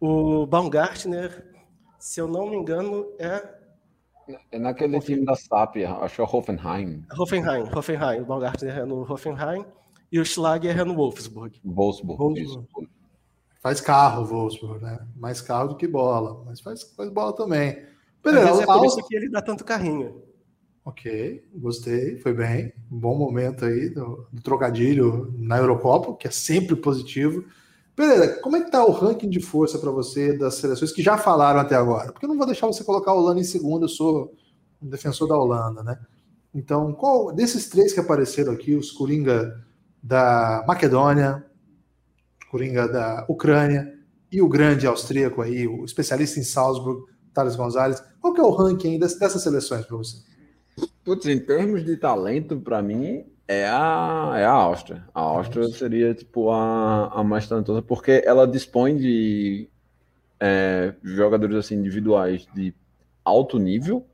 [0.00, 1.52] O Baumgartner,
[1.98, 3.46] se eu não me engano, é
[4.50, 7.64] É naquele time da SAP, acho que é Hoffenheim, Hoffenheim.
[7.76, 8.22] Hoffenheim.
[8.22, 9.66] O Baumgartner é no Hoffenheim
[10.10, 11.60] e o Schlager é no Wolfsburg.
[11.62, 12.18] Wolfsburg.
[12.18, 12.40] Wolfsburg.
[12.40, 12.88] Isso.
[13.62, 14.98] Faz carro, Wolfsburg, né?
[15.14, 17.84] Mais carro do que bola, mas faz, faz bola também.
[18.24, 20.22] Beleza, é por Áustria- isso que ele dá tanto carrinho.
[20.86, 22.72] Ok, gostei, foi bem.
[22.88, 27.44] Bom momento aí do, do trocadilho na Eurocopa, que é sempre positivo.
[27.96, 31.18] Beleza, como é que tá o ranking de força para você das seleções que já
[31.18, 32.12] falaram até agora?
[32.12, 34.32] Porque eu não vou deixar você colocar a Holanda em segundo, eu sou
[34.80, 35.98] um defensor da Holanda, né?
[36.54, 39.60] Então, qual desses três que apareceram aqui, os Coringa
[40.00, 41.44] da Macedônia,
[42.48, 43.92] Coringa da Ucrânia
[44.30, 47.02] e o grande austríaco aí, o especialista em Salzburg,
[47.34, 50.35] Thales Gonzalez, qual que é o ranking dessas seleções para você?
[51.04, 55.04] Putz, em termos de talento, para mim, é a, é a Áustria.
[55.14, 59.68] A Áustria seria, tipo, a, a mais talentosa, porque ela dispõe de
[60.40, 62.74] é, jogadores, assim, individuais de
[63.24, 64.04] alto nível,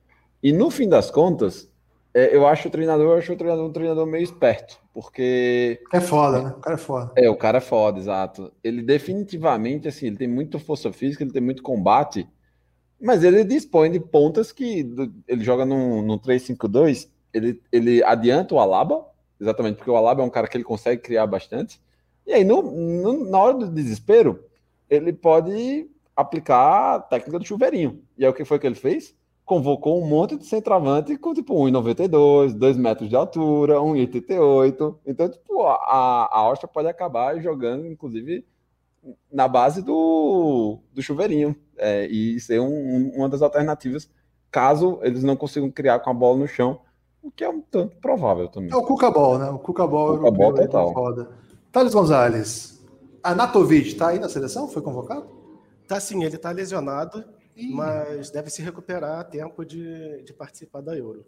[0.43, 1.71] e no fim das contas,
[2.15, 6.01] é, eu acho o treinador, eu acho o treinador um treinador meio esperto, porque É
[6.01, 6.51] foda, né?
[6.51, 7.13] O cara é foda.
[7.17, 8.53] é, o cara é foda, exato.
[8.63, 12.29] Ele definitivamente, assim, ele tem muita força física, ele tem muito combate,
[13.03, 14.87] mas ele dispõe de pontas que
[15.29, 19.05] ele joga num, num 3-5-2, ele, ele adianta o Alaba,
[19.41, 21.81] exatamente, porque o Alaba é um cara que ele consegue criar bastante,
[22.27, 24.45] e aí no, no- na hora do desespero,
[24.89, 28.03] ele pode aplicar a técnica do chuveirinho.
[28.17, 29.15] E aí o que foi que ele fez?
[29.45, 34.97] Convocou um monte de centroavante com tipo 1,92, 2 metros de altura, 1,88.
[35.07, 35.75] Então, tipo, a,
[36.31, 38.45] a Áustria pode acabar jogando, inclusive,
[39.31, 41.55] na base do, do chuveirinho.
[41.79, 44.09] é, e ser um- um- uma das alternativas,
[44.53, 46.81] caso eles não consigam criar com a bola no chão,
[47.21, 48.71] o que é um tanto provável também.
[48.71, 49.49] É o Cucabol, né?
[49.51, 50.93] O Cucabol Cuca Ball europeu aí, total.
[50.93, 51.31] foda.
[51.73, 52.81] Thales Gonzalez,
[53.23, 54.69] Anatovic tá aí na seleção?
[54.69, 55.27] Foi convocado?
[55.89, 57.25] Tá sim, ele tá lesionado,
[57.57, 61.25] Ih, mas deve se recuperar a tempo de, de participar da Euro.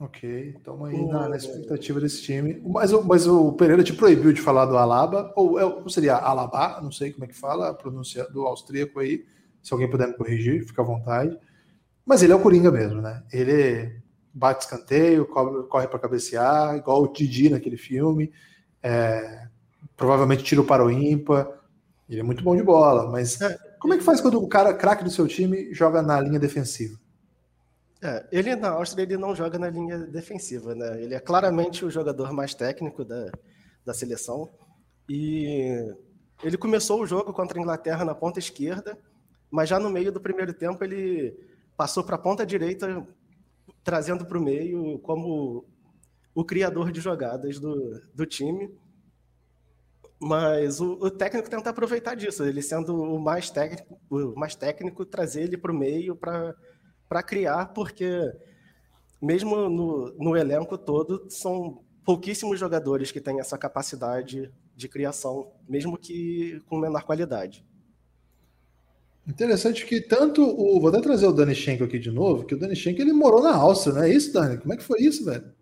[0.00, 2.62] Ok, estamos aí na, na expectativa desse time.
[2.64, 6.14] Mas, o- mas o Pereira te proibiu de falar do Alaba, ou, é, ou seria
[6.14, 9.24] Alaba, não sei como é que fala, a pronúncia do austríaco aí.
[9.60, 11.36] Se alguém puder me corrigir, fica à vontade.
[12.06, 13.24] Mas ele é o Coringa mesmo, né?
[13.32, 14.00] Ele
[14.32, 18.32] bate escanteio, corre, corre para cabecear, igual o Didi naquele filme.
[18.80, 19.48] É,
[19.96, 21.48] provavelmente tira o para o ímpar.
[22.08, 23.58] Ele é muito bom de bola, mas É.
[23.80, 26.96] como é que faz quando o cara craque do seu time joga na linha defensiva?
[28.02, 31.02] É, ele na Áustria ele não joga na linha defensiva, né?
[31.02, 33.30] Ele é claramente o jogador mais técnico da,
[33.84, 34.48] da seleção.
[35.08, 35.94] E
[36.42, 38.96] ele começou o jogo contra a Inglaterra na ponta esquerda,
[39.50, 41.36] mas já no meio do primeiro tempo ele
[41.76, 43.04] passou para a ponta direita,
[43.82, 45.64] trazendo para o meio como
[46.34, 48.70] o criador de jogadas do, do time.
[50.20, 55.04] Mas o, o técnico tenta aproveitar disso, ele sendo o mais técnico, o mais técnico
[55.04, 56.54] trazer ele para o meio para
[57.08, 58.32] para criar, porque
[59.20, 65.98] mesmo no, no elenco todo, são pouquíssimos jogadores que têm essa capacidade de criação, mesmo
[65.98, 67.66] que com menor qualidade.
[69.26, 70.80] Interessante que tanto o.
[70.80, 73.42] Vou até trazer o Dani Schenkel aqui de novo, que o Dani Schenkel ele morou
[73.42, 74.56] na Áustria, não é isso, Dani?
[74.56, 75.52] Como é que foi isso, velho?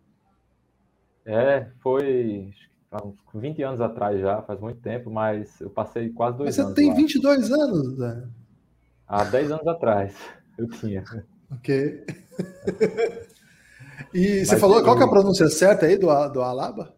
[1.24, 2.52] É, foi
[2.92, 6.54] há uns 20 anos atrás já, faz muito tempo, mas eu passei quase dois Mas
[6.54, 6.94] você anos tem lá.
[6.94, 8.32] 22 anos, Dani.
[9.08, 10.14] Há 10 anos atrás
[10.56, 11.02] eu tinha.
[11.50, 12.04] Ok.
[14.12, 16.94] e você Mas falou eu- qual que é a pronúncia certa aí do, do Alaba?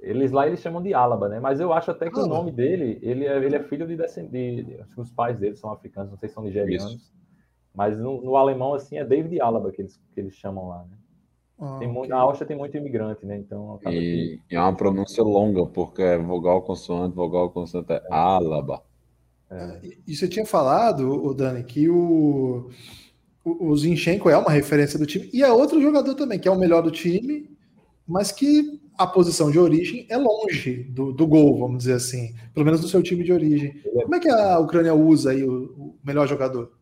[0.00, 1.38] Eles lá eles chamam de Álaba, né?
[1.38, 2.34] Mas eu acho até que o Álaba.
[2.34, 5.38] nome dele, ele é, ele é filho de, descend- de, de- acho que os pais
[5.38, 7.12] dele são africanos, não sei se são nigerianos.
[7.74, 10.96] Mas no, no, alemão, assim, é David Alaba que eles, que eles chamam lá, né?
[11.58, 12.16] Ah, tem muito, okay.
[12.16, 13.38] A Áustria tem muito imigrante, né?
[13.38, 14.56] Então, e, que...
[14.56, 18.82] é uma pronúncia longa, porque é vogal consoante, vogal consoante é Alaba.
[19.48, 19.80] É.
[20.06, 22.70] E você tinha falado, o Dani, que o,
[23.44, 26.50] o, o Zinchenko é uma referência do time, e é outro jogador também, que é
[26.50, 27.50] o melhor do time,
[28.06, 32.64] mas que a posição de origem é longe do, do gol, vamos dizer assim, pelo
[32.64, 33.80] menos do seu time de origem.
[33.82, 36.72] Como é que a Ucrânia usa aí o, o melhor jogador?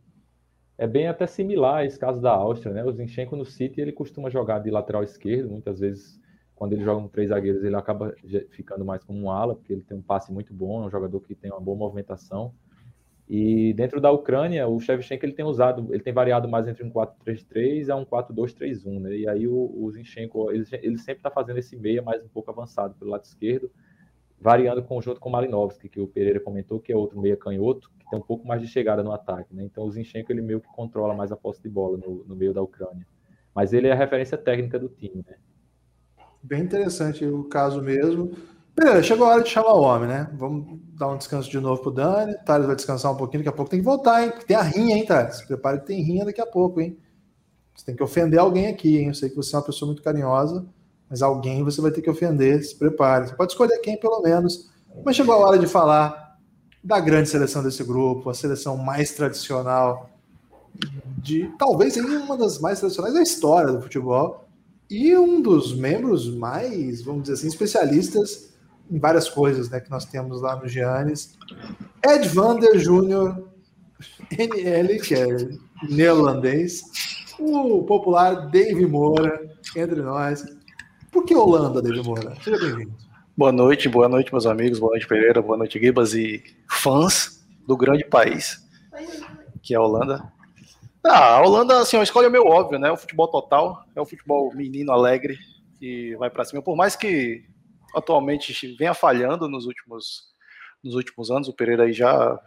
[0.77, 2.85] É bem até similar esse caso da Áustria, né?
[2.85, 6.18] O Zinchenko no City ele costuma jogar de lateral esquerdo, muitas vezes
[6.55, 8.14] quando ele joga com três zagueiros ele acaba
[8.51, 11.20] ficando mais como um ala, porque ele tem um passe muito bom, é um jogador
[11.20, 12.53] que tem uma boa movimentação.
[13.33, 16.90] E dentro da Ucrânia, o Shevchenko ele tem usado, ele tem variado mais entre um
[16.90, 19.16] 4-3-3 a um 4-2-3-1, né?
[19.19, 22.51] E aí o, o Zinchenko, ele, ele sempre está fazendo esse meia mais um pouco
[22.51, 23.71] avançado pelo lado esquerdo,
[24.40, 28.11] variando conjunto com o Malinovski, que o Pereira comentou, que é outro meia canhoto, que
[28.11, 29.62] tem um pouco mais de chegada no ataque, né?
[29.62, 32.53] Então o Zinchenko ele meio que controla mais a posse de bola no, no meio
[32.53, 33.07] da Ucrânia.
[33.55, 35.37] Mas ele é a referência técnica do time, né?
[36.43, 38.33] Bem interessante o caso mesmo.
[38.77, 40.31] Beleza, chegou a hora de chamar o homem, né?
[40.35, 42.35] Vamos dar um descanso de novo pro Dani.
[42.45, 44.33] Thales vai descansar um pouquinho, daqui a pouco tem que voltar, hein?
[44.47, 45.43] Tem a rinha, hein, Thales?
[45.43, 46.97] Prepare que tem rinha daqui a pouco, hein?
[47.75, 49.09] Você tem que ofender alguém aqui, hein?
[49.09, 50.67] Eu sei que você é uma pessoa muito carinhosa,
[51.09, 53.29] mas alguém você vai ter que ofender, se prepare.
[53.29, 54.71] Você pode escolher quem, pelo menos.
[55.05, 56.39] Mas chegou a hora de falar
[56.83, 60.11] da grande seleção desse grupo, a seleção mais tradicional
[61.19, 64.45] de talvez uma das mais tradicionais da história do futebol
[64.89, 68.50] e um dos membros mais, vamos dizer assim, especialistas
[68.90, 71.38] em várias coisas né, que nós temos lá no Giannis.
[72.05, 73.44] Ed Vander Jr.,
[74.31, 75.26] NL, que é
[75.88, 76.83] neerlandês,
[77.38, 79.40] o popular Dave Moura,
[79.76, 80.44] entre nós.
[81.11, 82.35] Por que Holanda, Dave Moura?
[82.42, 82.92] Seja bem-vindo.
[83.37, 87.76] Boa noite, boa noite, meus amigos, boa noite, Pereira, boa noite, Gibas e fãs do
[87.76, 88.66] grande país,
[89.62, 90.31] que é a Holanda.
[91.05, 92.90] Ah, a Holanda, assim, é uma escolha meio óbvia, né?
[92.90, 95.38] O futebol total, é o futebol menino alegre,
[95.79, 96.61] que vai para cima.
[96.61, 97.44] Por mais que
[97.94, 100.24] atualmente venha falhando nos últimos,
[100.83, 101.48] nos últimos anos.
[101.48, 102.38] O Pereira aí já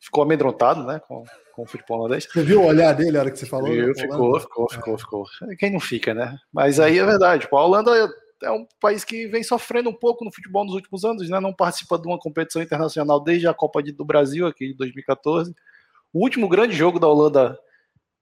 [0.00, 2.28] ficou amedrontado, né, com, com o futebol holandês.
[2.30, 3.70] Você viu o olhar dele na hora que você falou?
[3.70, 4.98] Viu, ficou, ficou, ficou, é.
[4.98, 5.26] ficou.
[5.58, 6.38] Quem não fica, né?
[6.52, 7.42] Mas aí é verdade.
[7.42, 7.90] Tipo, a Holanda
[8.42, 11.40] é um país que vem sofrendo um pouco no futebol nos últimos anos, né?
[11.40, 15.54] Não participa de uma competição internacional desde a Copa do Brasil aqui de 2014.
[16.12, 17.58] O último grande jogo da Holanda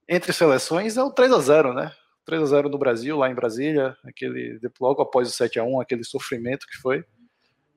[0.09, 1.93] entre seleções é o 3 a 0, né?
[2.27, 5.81] 3 a 0 no Brasil, lá em Brasília, aquele logo após o 7 a 1
[5.81, 7.05] aquele sofrimento que foi.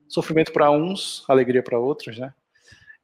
[0.08, 2.34] Sofrimento para uns, alegria para outros, né?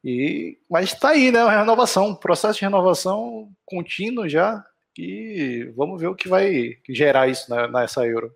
[0.03, 1.39] E, mas está aí, né?
[1.39, 4.63] A renovação, processo de renovação contínuo já.
[4.97, 8.31] E vamos ver o que vai gerar isso nessa Euro.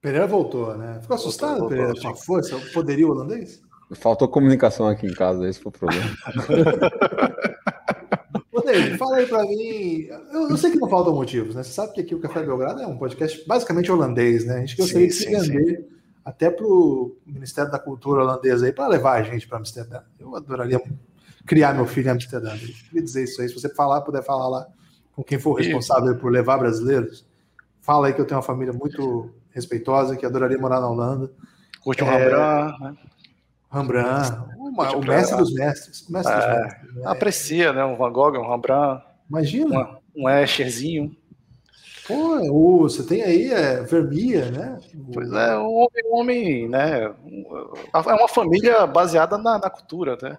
[0.00, 1.00] Pereira voltou, né?
[1.02, 3.60] Ficou assustado, voltou, Pereira, com a força, o poderio holandês?
[3.94, 6.10] Faltou comunicação aqui em casa, esse foi o problema.
[9.00, 10.08] Fala aí para mim.
[10.30, 11.62] Eu, eu, sei que não faltam motivos, né?
[11.62, 14.58] Você sabe que aqui o Café Belgrado é um podcast basicamente holandês, né?
[14.58, 15.88] A gente gostaria de se vender
[16.22, 20.02] até para o Ministério da Cultura holandês aí para levar a gente para Amsterdã.
[20.18, 20.78] Eu adoraria
[21.46, 22.52] criar meu filho em Amsterdã.
[22.52, 23.48] Eu queria dizer isso aí.
[23.48, 24.66] Se você falar, puder falar lá
[25.16, 27.26] com quem for responsável por levar brasileiros,
[27.80, 31.32] fala aí que eu tenho uma família muito respeitosa que adoraria morar na Holanda.
[31.82, 32.78] Curte o é...
[32.80, 32.96] Né?
[33.70, 36.08] Rembrandt, uma, o mestre dos mestres.
[36.08, 37.02] O mestre é, dos mestres né?
[37.06, 37.84] Aprecia, né?
[37.84, 39.04] Um Van Gogh, um Rembrandt.
[39.28, 39.68] Imagina.
[39.68, 41.16] Uma, um Escherzinho.
[42.06, 44.80] Pô, você tem aí é, Vermeer, né?
[45.12, 47.04] Pois é, um homem, um homem, né?
[47.94, 50.36] É uma família baseada na, na cultura, né?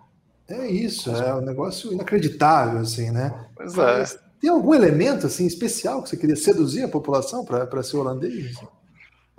[0.50, 3.48] É isso, é um negócio inacreditável, assim, né?
[3.56, 4.00] Pois é.
[4.00, 8.58] Mas, tem algum elemento assim especial que você queria seduzir a população para ser holandês?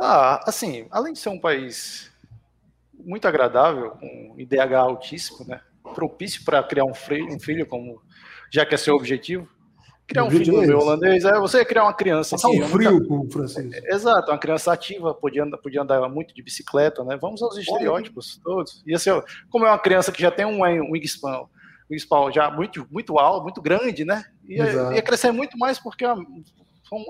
[0.00, 2.11] Ah, assim, além de ser um país
[3.04, 5.60] muito agradável, com IDH altíssimo, né?
[5.92, 8.00] propício para criar um filho, um filho, como
[8.50, 9.48] já que é seu objetivo.
[10.06, 12.36] Criar um filho no meu holandês, é você criar uma criança.
[12.36, 13.06] Passar um frio nunca...
[13.06, 13.72] com o francês.
[13.84, 17.16] Exato, uma criança ativa, podia andar, podia andar muito de bicicleta, né?
[17.20, 18.82] Vamos aos estereótipos todos.
[18.86, 19.10] E assim,
[19.48, 21.46] como é uma criança que já tem um, um wingspan,
[21.90, 24.24] wingspan já muito, muito alto, muito grande, né?
[24.46, 26.04] Ia, ia crescer muito mais porque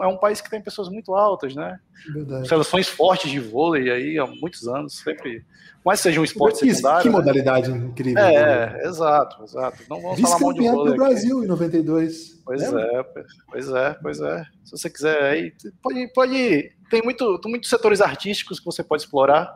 [0.01, 1.78] é um país que tem pessoas muito altas, né?
[2.12, 2.49] Verdade.
[2.49, 5.45] Seleções fortes de vôlei aí há muitos anos, sempre.
[5.85, 7.03] Mas seja um esporte que, secundário.
[7.03, 7.14] Que né?
[7.14, 8.22] modalidade incrível.
[8.22, 8.83] É, né?
[8.85, 9.83] exato, exato.
[9.89, 10.93] Não vamos falar mal de vôlei.
[10.93, 11.45] do Brasil aqui.
[11.45, 12.43] em 92.
[12.45, 12.83] Pois lembra?
[12.83, 13.03] é,
[13.51, 14.45] pois é, pois é.
[14.64, 15.53] Se você quiser aí,
[15.83, 16.72] pode, pode.
[16.91, 19.55] Tem muito, tem muitos setores artísticos que você pode explorar.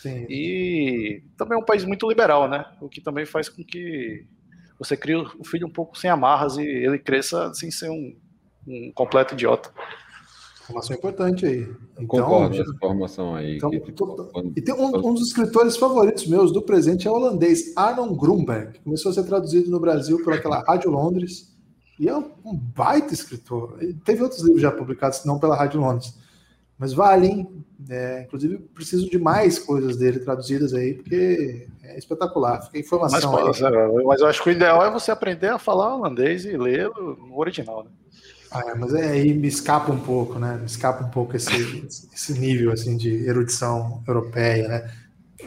[0.00, 0.26] Sim.
[0.28, 2.64] E também é um país muito liberal, né?
[2.80, 4.24] O que também faz com que
[4.78, 8.14] você crie o filho um pouco sem amarras e ele cresça sem ser um
[8.66, 9.70] um completo idiota.
[10.62, 11.60] Informação importante aí.
[11.92, 13.56] Então, Concordo com essa informação aí.
[13.56, 17.14] Então, que, tô, e tem um, um, dos escritores favoritos meus do presente é o
[17.14, 18.80] holandês, Arnon Grunberg.
[18.80, 21.54] Começou a ser traduzido no Brasil por aquela Rádio Londres.
[22.00, 23.78] E é um, um baita escritor.
[24.04, 26.18] Teve outros livros já publicados, não pela Rádio Londres.
[26.78, 27.64] Mas vale, hein?
[27.88, 32.60] É, inclusive, preciso de mais coisas dele traduzidas aí, porque é espetacular.
[32.66, 33.32] Fica informação.
[33.32, 33.60] Mas,
[34.04, 37.38] mas, eu acho que o ideal é você aprender a falar holandês e ler no
[37.38, 37.90] original, né?
[38.50, 40.56] Ah, mas é, aí me escapa um pouco, né?
[40.56, 44.90] Me escapa um pouco esse, esse nível assim de erudição europeia, né?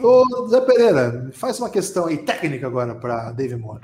[0.02, 3.82] Ô, Zé Pereira, faz uma questão aí técnica agora para David Moore.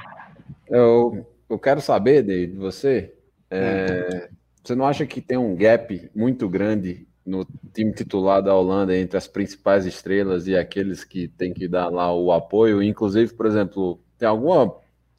[0.69, 3.13] Eu, eu quero saber, David, de você.
[3.51, 4.29] É,
[4.63, 9.17] você não acha que tem um gap muito grande no time titular da Holanda entre
[9.17, 12.83] as principais estrelas e aqueles que tem que dar lá o apoio?
[12.83, 14.75] Inclusive, por exemplo, tem alguma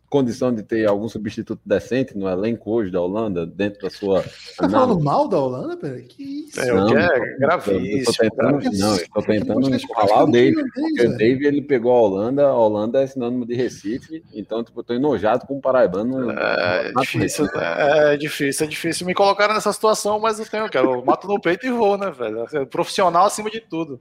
[0.09, 4.21] condição de ter algum substituto decente no elenco hoje da Holanda, dentro da sua.
[4.21, 6.01] Você tá falando mal da Holanda, pera?
[6.01, 6.59] Que isso?
[6.59, 7.99] É, não, é gravíssimo.
[7.99, 12.47] Estou tentando, não, estou tentando falar o David, porque o David ele pegou a Holanda,
[12.47, 16.31] a Holanda é sinônimo de Recife, então tipo, eu tô enojado com o Paraibano.
[16.31, 20.69] É, é difícil, é, é, difícil, é difícil me colocar nessa situação, mas eu tenho,
[20.71, 22.45] cara, eu mato no peito e vou, né, velho?
[22.67, 23.99] Profissional acima de tudo.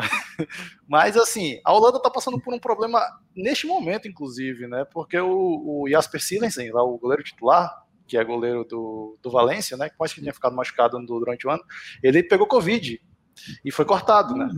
[0.88, 3.00] Mas, assim, a Holanda está passando por um problema
[3.34, 4.84] neste momento, inclusive, né?
[4.84, 9.76] Porque o, o Jasper Silensen, lá, o goleiro titular, que é goleiro do, do Valência,
[9.76, 9.88] né?
[9.88, 11.62] Que quase que tinha ficado machucado durante o ano,
[12.02, 13.00] ele pegou Covid
[13.64, 14.48] e foi cortado, né?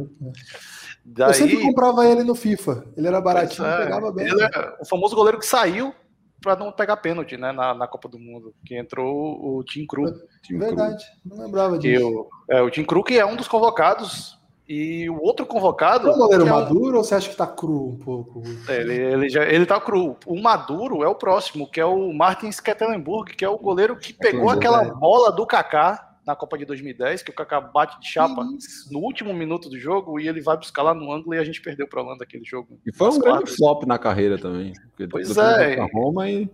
[1.04, 1.30] Daí...
[1.30, 2.84] Eu sempre comprava ele no FIFA.
[2.96, 4.26] Ele era baratinho, é, pegava bem.
[4.26, 5.94] Ele é o famoso goleiro que saiu
[6.40, 10.12] para não pegar pênalti, né, na, na, Copa do Mundo, que entrou o Tim Krug.
[10.50, 12.06] Verdade, não lembrava disso.
[12.06, 16.08] O, é, o Tim Krug é um dos convocados e o outro convocado.
[16.08, 18.42] É o goleiro Maduro ou você acha que tá cru um pouco?
[18.68, 20.16] Ele, ele, já, ele tá cru.
[20.26, 24.12] O Maduro é o próximo, que é o Martin Skettelenburg, que é o goleiro que
[24.12, 24.90] pegou aquela é.
[24.90, 28.42] bola do Kaká na Copa de 2010, que o Kaká bate de chapa
[28.90, 31.60] no último minuto do jogo e ele vai buscar lá no ângulo e a gente
[31.60, 32.78] perdeu para Holanda aquele jogo.
[32.86, 34.72] E foi um grande flop na carreira também.
[35.10, 35.76] Pois é.
[35.92, 36.50] Roma e...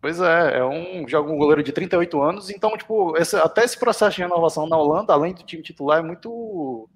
[0.00, 3.78] Pois é, é um, joga um goleiro de 38 anos, então, tipo, esse, até esse
[3.78, 6.88] processo de renovação na Holanda, além do time titular, é muito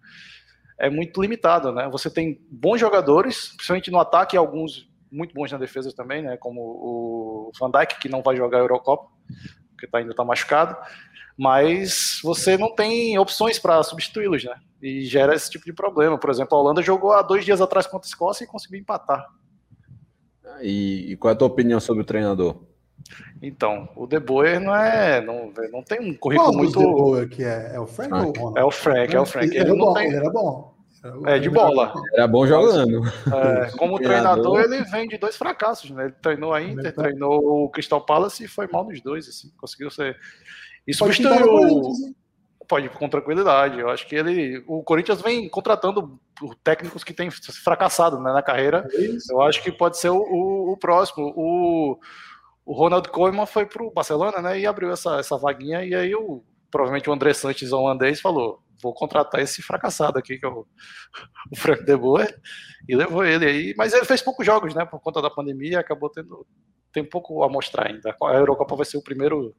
[0.79, 1.89] é muito limitado, né?
[1.91, 6.39] Você tem bons jogadores, principalmente no ataque, alguns muito bons na defesa também, né?
[6.39, 9.11] Como o Van Dijk, que não vai jogar a Eurocopa,
[9.73, 10.75] porque tá, ainda está machucado,
[11.37, 14.55] mas você não tem opções para substituí-los, né?
[14.81, 16.17] E gera esse tipo de problema.
[16.17, 19.27] Por exemplo, a Holanda jogou há dois dias atrás contra a Escócia e conseguiu empatar.
[20.63, 22.70] E, e qual é a tua opinião sobre o treinador?
[23.43, 25.21] Então, o De Boer não é.
[25.21, 26.79] Não, não tem um currículo Qual muito.
[26.79, 27.73] De Boer que é?
[27.75, 29.47] É o Frank ah, ou É o Frank, é o Frank.
[29.47, 30.07] Ele, ele, bom, tem...
[30.07, 30.81] ele era bom.
[31.27, 31.95] É, de bola.
[32.13, 33.03] Era bom jogando.
[33.07, 36.05] É, como treinador, ele vem de dois fracassos, né?
[36.05, 39.51] Ele treinou a Inter, treinou o Crystal Palace e foi mal nos dois, assim.
[39.57, 40.17] Conseguiu ser.
[40.87, 41.93] Isso substituiu.
[42.69, 43.81] Pode ir com tranquilidade.
[43.81, 44.63] Eu acho que ele.
[44.67, 46.21] O Corinthians vem contratando
[46.63, 48.87] técnicos que têm fracassado né, na carreira.
[48.93, 51.33] É Eu acho que pode ser o, o, o próximo.
[51.35, 51.99] O
[52.71, 56.15] o Ronald Koeman foi para o Barcelona, né, e abriu essa, essa vaguinha, e aí
[56.15, 56.41] o,
[56.71, 60.65] provavelmente o André Santos holandês falou, vou contratar esse fracassado aqui, que é o,
[61.51, 62.33] o Frank de Boer,
[62.89, 66.09] e levou ele aí, mas ele fez poucos jogos, né, por conta da pandemia, acabou
[66.11, 66.47] tendo,
[66.93, 69.53] tem pouco a mostrar ainda, a Eurocopa vai ser o primeiro,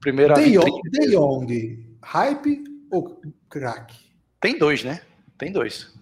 [0.00, 0.32] primeira...
[0.36, 3.20] De Jong, de Jong hype ou
[3.50, 4.10] craque?
[4.40, 5.02] Tem dois, né,
[5.36, 5.94] tem dois.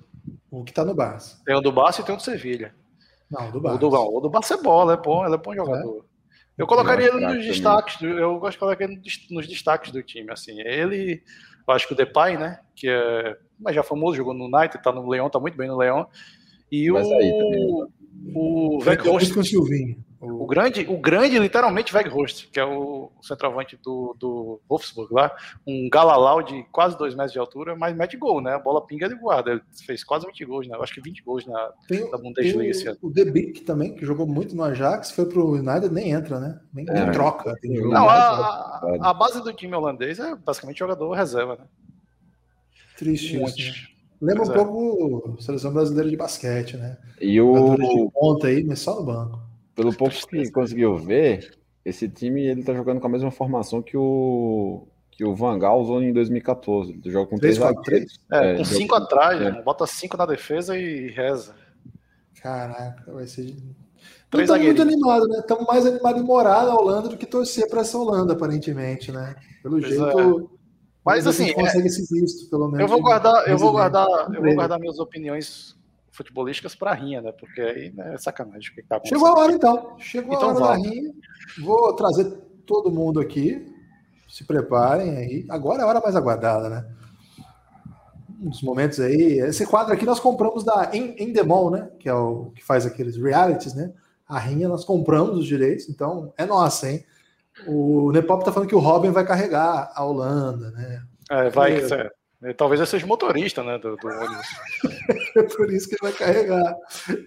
[0.49, 1.43] O que tá no Barça.
[1.45, 2.73] Tem o do Barça e tem o do Sevilha.
[3.31, 3.77] Não, do Barça.
[3.77, 6.05] O do, o do Barça é bola, é bom, ele é bom jogador.
[6.05, 6.63] É.
[6.63, 9.01] Eu colocaria ele nos destaques, eu gosto de colocar ele
[9.31, 10.61] nos destaques do time, assim.
[10.61, 11.23] Ele,
[11.67, 14.93] eu acho que o Depay, né, que é, mas já famoso, jogou no United, tá
[20.21, 25.31] o grande, o grande, literalmente, Weghorst, que é o centroavante do, do Wolfsburg lá,
[25.65, 28.55] um galalau de quase dois metros de altura, mas mete gol, né?
[28.55, 29.53] A bola pinga de guarda.
[29.53, 30.77] Ele fez quase 20 gols, né?
[30.77, 32.99] Eu acho que 20 gols na, tem, na Bundesliga esse ano.
[33.01, 36.61] O De Beek também, que jogou muito no Ajax, foi pro United, nem entra, né?
[36.73, 36.93] Nem, é.
[36.93, 37.55] nem troca.
[37.63, 41.65] Não, a, a, base do time holandês é basicamente jogador reserva, né?
[42.97, 43.73] Triste um isso, né?
[44.21, 44.57] Lembra pois um é.
[44.57, 46.99] pouco a seleção brasileira de basquete, né?
[47.21, 49.48] E o de ponta aí, mas só no banco.
[49.79, 53.97] Pelo pouco que conseguiu ver, esse time ele tá jogando com a mesma formação que
[53.97, 56.95] o que o Van Gaal usou em 2014.
[56.95, 59.63] Ele joga com 3 4 3 É, com 5 atrás, é.
[59.63, 61.55] bota 5 na defesa e reza.
[62.43, 63.55] Caraca, vai ser
[64.25, 65.39] Estamos muito animados, né?
[65.39, 69.37] Estamos mais animados em morar na Holanda do que torcer para essa Holanda, aparentemente, né?
[69.63, 70.51] Pelo pois jeito.
[70.53, 70.59] É.
[71.05, 71.87] Mas assim, consegue é...
[71.87, 72.81] esse visto, pelo menos.
[72.81, 75.78] Eu vou guardar, eu vou guardar, eu vou guardar minhas opiniões
[76.19, 77.33] futebolísticas para rinha, né?
[77.33, 78.75] Porque aí né, é sacanagem.
[78.75, 79.97] Que tá Chegou a hora então.
[79.99, 80.83] Chegou então, a hora vamos.
[80.83, 81.13] da rinha.
[81.63, 82.25] Vou trazer
[82.67, 83.65] todo mundo aqui.
[84.29, 85.47] Se preparem aí.
[85.49, 86.87] Agora é a hora mais aguardada, né?
[88.41, 89.39] Um dos momentos aí.
[89.39, 91.89] Esse quadro aqui nós compramos da Endemol, né?
[91.99, 93.93] Que é o que faz aqueles realities, né?
[94.27, 97.03] A Rinha nós compramos os direitos, então é nossa, hein?
[97.67, 101.03] O Nepop tá falando que o Robin vai carregar a Holanda, né?
[101.31, 102.11] É, vai, é,
[102.57, 104.47] talvez eu seja motorista, né, do, do ônibus.
[105.37, 106.77] é por isso que ele vai carregar.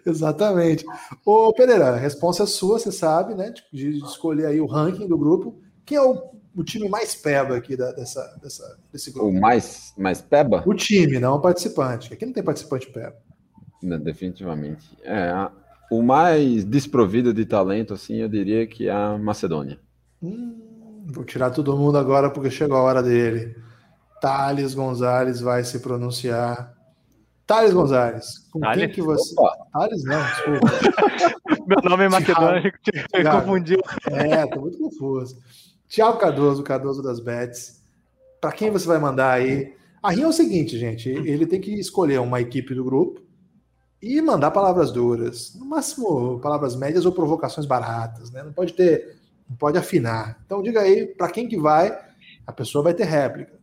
[0.05, 0.85] Exatamente.
[1.25, 3.53] Ô, Pereira, a resposta é sua, você sabe, né?
[3.71, 5.59] De escolher aí o ranking do grupo.
[5.85, 9.27] Quem é o, o time mais peba aqui da, dessa, dessa, desse grupo?
[9.27, 10.63] O mais, mais peba?
[10.65, 12.13] O time, não o participante.
[12.13, 13.17] Aqui não tem participante peba.
[13.83, 14.97] Não, definitivamente.
[15.03, 15.49] É,
[15.91, 19.77] o mais desprovido de talento, assim, eu diria que é a Macedônia.
[20.23, 23.55] Hum, vou tirar todo mundo agora porque chegou a hora dele.
[24.21, 26.73] Thales Gonzalez vai se pronunciar.
[27.47, 28.77] Thales Gonzalez, com Thales?
[28.77, 29.33] quem que você.
[29.35, 29.57] Opa.
[29.73, 31.65] Thales não, desculpa.
[31.67, 32.91] Meu nome é macedônico, te
[33.23, 33.79] confundiu.
[34.11, 35.37] É, tô muito confuso.
[35.87, 37.81] Tiago Cardoso, Cardoso das Bets.
[38.39, 39.73] Para quem você vai mandar aí?
[40.01, 43.21] A Rinha é o seguinte, gente: ele tem que escolher uma equipe do grupo
[44.01, 45.55] e mandar palavras duras.
[45.55, 48.43] No máximo, palavras médias ou provocações baratas, né?
[48.43, 49.17] Não pode ter,
[49.49, 50.39] não pode afinar.
[50.45, 51.99] Então diga aí para quem que vai,
[52.45, 53.60] a pessoa vai ter réplica.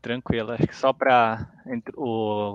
[0.00, 1.48] Tranquilo, acho que só para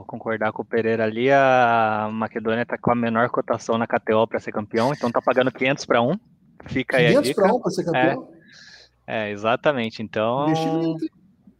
[0.07, 4.39] concordar com o Pereira ali, a Macedônia está com a menor cotação na KTO para
[4.39, 6.17] ser campeão, então está pagando 500 para um.
[6.67, 8.29] Fica aí 500 para um para ser campeão?
[9.05, 10.01] É, é, exatamente.
[10.01, 10.47] Então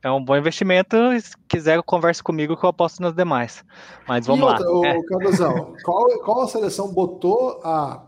[0.02, 0.98] é um bom investimento.
[1.20, 3.64] Se quiser, converse comigo que eu aposto nas demais.
[4.08, 4.88] Mas vamos outra, lá.
[4.88, 5.02] é.
[5.84, 8.06] qual, qual a seleção botou a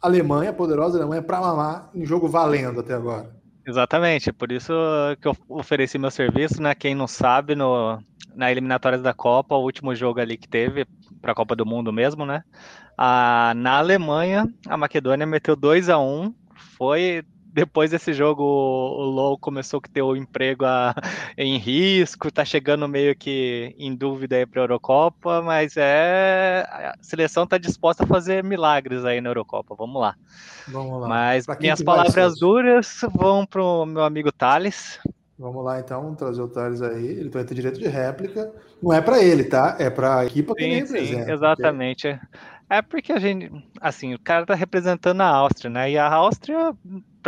[0.00, 3.37] Alemanha, a poderosa Alemanha, para mamar em jogo valendo até agora?
[3.68, 4.72] Exatamente, é por isso
[5.20, 6.74] que eu ofereci meu serviço, né?
[6.74, 8.02] Quem não sabe, no,
[8.34, 10.86] na eliminatórias da Copa, o último jogo ali que teve,
[11.20, 12.42] para a Copa do Mundo mesmo, né?
[12.96, 16.32] A, na Alemanha, a Maquedônia meteu 2 a 1
[16.78, 17.22] foi
[17.58, 20.94] depois desse jogo, o Low começou a ter o emprego a,
[21.36, 26.94] em risco, tá chegando meio que em dúvida aí para a Eurocopa, mas é a
[27.02, 29.74] seleção tá disposta a fazer milagres aí na Eurocopa.
[29.74, 30.14] Vamos lá.
[30.68, 31.08] Vamos lá.
[31.08, 35.00] Mas minhas palavras duras vão para o meu amigo Thales.
[35.36, 37.06] Vamos lá então, trazer o Thales aí.
[37.06, 38.52] Ele vai ter direito de réplica.
[38.80, 39.76] Não é para ele, tá?
[39.80, 41.24] É para a equipe que ele representa.
[41.24, 42.08] Sim, exatamente.
[42.08, 42.58] Porque...
[42.70, 43.50] É porque a gente,
[43.80, 45.90] assim, o cara tá representando a Áustria, né?
[45.90, 46.74] E a Áustria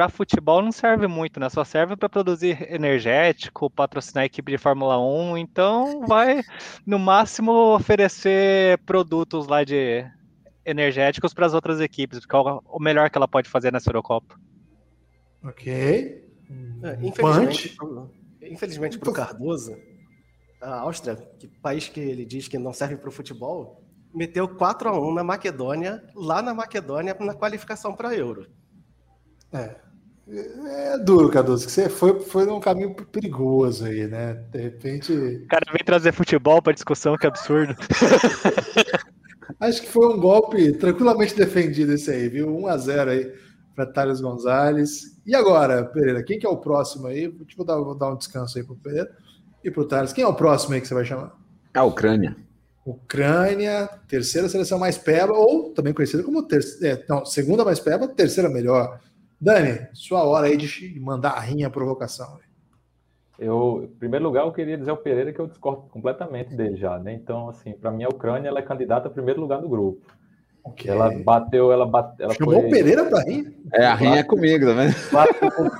[0.01, 1.51] para futebol não serve muito, né?
[1.51, 6.40] Só serve para produzir energético, patrocinar a equipe de Fórmula 1, então vai
[6.86, 10.03] no máximo oferecer produtos lá de
[10.64, 14.40] energéticos para as outras equipes, porque é o melhor que ela pode fazer nessa Eurocopa.
[15.44, 16.26] Ok.
[16.82, 17.76] É, infelizmente,
[18.40, 19.76] infelizmente para o Cardoso,
[20.62, 23.84] a Áustria, que país que ele diz que não serve para o futebol,
[24.14, 28.46] meteu 4 a 1 na Macedônia, lá na Macedônia, na qualificação para Euro.
[29.53, 29.89] É.
[30.33, 34.35] É duro, Cardoso, que você foi, foi num caminho perigoso aí, né?
[34.53, 35.12] De repente.
[35.12, 37.74] O cara vem trazer futebol para discussão, que absurdo.
[39.59, 42.57] Acho que foi um golpe tranquilamente defendido esse aí, viu?
[42.57, 43.33] 1 a 0 aí
[43.74, 45.18] para Thales Gonzalez.
[45.26, 47.26] E agora, Pereira, quem que é o próximo aí?
[47.57, 49.11] Vou, dar, vou dar um descanso aí pro Pereira
[49.64, 50.12] e pro Thales.
[50.12, 51.37] Quem é o próximo aí que você vai chamar?
[51.74, 52.37] A Ucrânia.
[52.87, 58.09] Ucrânia, terceira seleção mais peba, ou também conhecida como terceira, é, não, segunda mais peba,
[58.09, 59.01] terceira melhor.
[59.41, 62.38] Dani, sua hora aí de mandar a rinha a provocação.
[63.38, 66.99] Eu, em primeiro lugar, eu queria dizer ao Pereira que eu discordo completamente dele já,
[66.99, 67.14] né?
[67.14, 70.07] Então, assim, para mim a Ucrânia ela é candidata a primeiro lugar do grupo.
[70.62, 70.91] Okay.
[70.91, 72.26] Ela bateu, ela bateu.
[72.26, 72.66] Ela Chamou foi...
[72.66, 73.51] o Pereira para rinha?
[73.72, 74.95] É, a rinha é comigo, tá vendo?
[75.09, 75.70] Classificou,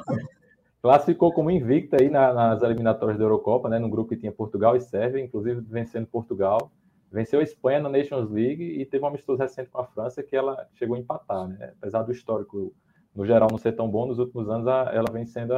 [0.80, 3.78] classificou como invicta aí nas eliminatórias da Eurocopa, né?
[3.78, 6.72] No grupo que tinha Portugal e Sérvia, inclusive vencendo Portugal
[7.12, 10.36] venceu a Espanha na Nations League e teve uma amistoso recente com a França que
[10.36, 11.72] ela chegou a empatar, né?
[11.78, 12.72] Apesar do histórico
[13.14, 15.54] no geral não ser tão bom, nos últimos anos ela vem sendo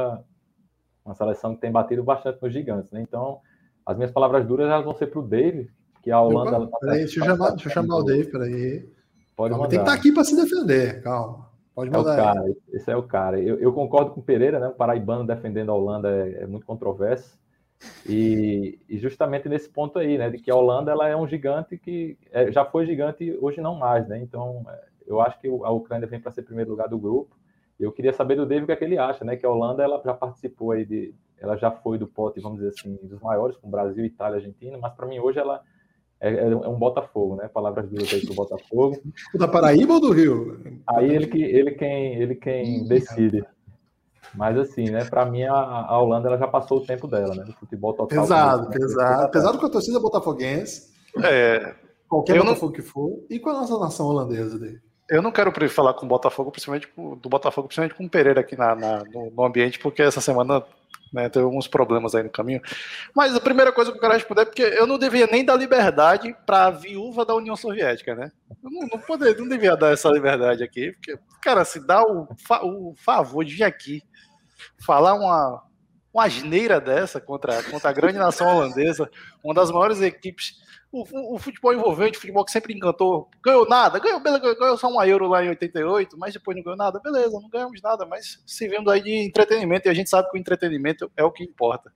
[1.05, 3.01] uma seleção que tem batido bastante nos gigantes, né?
[3.01, 3.39] Então,
[3.85, 5.69] as minhas palavras duras elas vão ser para o Dave,
[6.01, 6.59] que a Holanda.
[6.59, 8.89] Opa, peraí, deixa, eu chamar, deixa eu chamar o Dave, peraí.
[9.35, 11.51] Pode calma, tem que estar tá aqui para se defender, calma.
[11.75, 12.11] Pode mandar.
[12.11, 13.39] É o cara, esse é o cara.
[13.39, 14.67] Eu, eu, concordo com o Pereira, né?
[14.67, 17.41] O paraibano defendendo a Holanda é, é muito controverso.
[18.07, 21.77] E, e, justamente nesse ponto aí, né, de que a Holanda ela é um gigante
[21.77, 24.19] que é, já foi gigante hoje não mais, né?
[24.19, 27.35] Então é, eu acho que a Ucrânia vem para ser primeiro lugar do grupo.
[27.79, 29.35] Eu queria saber do David o que, é que ele acha, né?
[29.35, 32.69] Que a Holanda ela já participou aí de, ela já foi do pote, vamos dizer
[32.69, 35.61] assim, dos maiores, com Brasil, Itália, Argentina, mas para mim hoje ela
[36.19, 37.49] é, é, um Botafogo, né?
[37.49, 38.97] Palavras duras aí pro Botafogo.
[39.33, 40.79] O da Paraíba ou do Rio?
[40.87, 43.45] Aí ele que ele quem ele quem decide.
[44.33, 45.03] Mas assim, né?
[45.03, 47.43] Para mim a, a, Holanda ela já passou o tempo dela, né?
[47.45, 48.21] No futebol total.
[48.21, 48.77] Pesado, né?
[48.77, 49.31] pesado.
[49.31, 50.93] Pesado com a torcida botafoguense.
[51.21, 51.75] É.
[52.07, 52.71] Qualquer Botafogo não...
[52.71, 53.25] que for.
[53.29, 54.79] E com a nossa nação holandesa dele.
[55.09, 58.55] Eu não quero falar com o Botafogo, principalmente do Botafogo, principalmente com o Pereira aqui
[58.55, 60.63] na, na no, no, ambiente, porque essa semana
[61.13, 61.29] né?
[61.29, 62.59] Teve alguns problemas aí no caminho.
[63.15, 65.55] Mas a primeira coisa que eu quero responder é porque eu não devia nem dar
[65.55, 68.31] liberdade para a viúva da União Soviética, né?
[68.63, 72.65] Eu não, não, não devia dar essa liberdade aqui, porque, cara, se dá o, fa
[72.65, 74.01] o favor de vir aqui
[74.83, 75.63] falar uma,
[76.11, 79.09] uma asneira dessa contra, contra a grande nação holandesa,
[79.43, 80.63] uma das maiores equipes
[80.93, 85.01] o, o, futebol envolvente, o futebol que sempre encantou, ganhou nada, ganhou, ganhou só um
[85.03, 88.67] euro lá em 88, mas depois não ganhou nada, beleza, não ganhamos nada, mas se
[88.67, 91.91] vendo aí de entretenimento, e a gente sabe que o entretenimento é o que importa.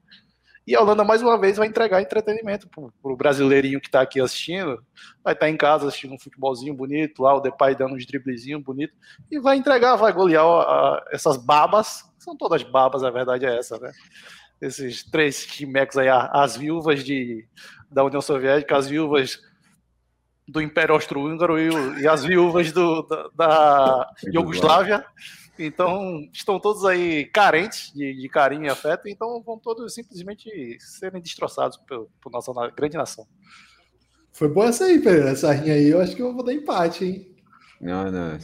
[0.66, 4.20] E a Holanda, mais uma vez, vai entregar entretenimento pro, pro brasileirinho que está aqui
[4.20, 4.84] assistindo,
[5.24, 8.64] vai estar tá em casa assistindo um futebolzinho bonito, lá o Depay dando uns driblezinhos
[8.64, 8.94] bonito,
[9.32, 13.78] e vai entregar, vai golear a, essas babas, são todas babas, a verdade é essa,
[13.78, 13.92] né?
[14.60, 17.48] Esses três timecos aí, as viúvas de
[17.90, 19.40] da União Soviética, as viúvas
[20.48, 25.06] do Império Austro-Húngaro e, e, as viúvas do, da, da Iugoslávia.
[25.60, 31.22] Então, estão todos aí carentes de, de, carinho e afeto, então vão todos simplesmente serem
[31.22, 33.28] destroçados por, por nossa grande nação.
[34.32, 35.28] Foi boa essa aí, Pedro.
[35.28, 37.36] Essa rinha aí, eu acho que eu vou dar empate, hein?
[37.82, 38.38] Não, não.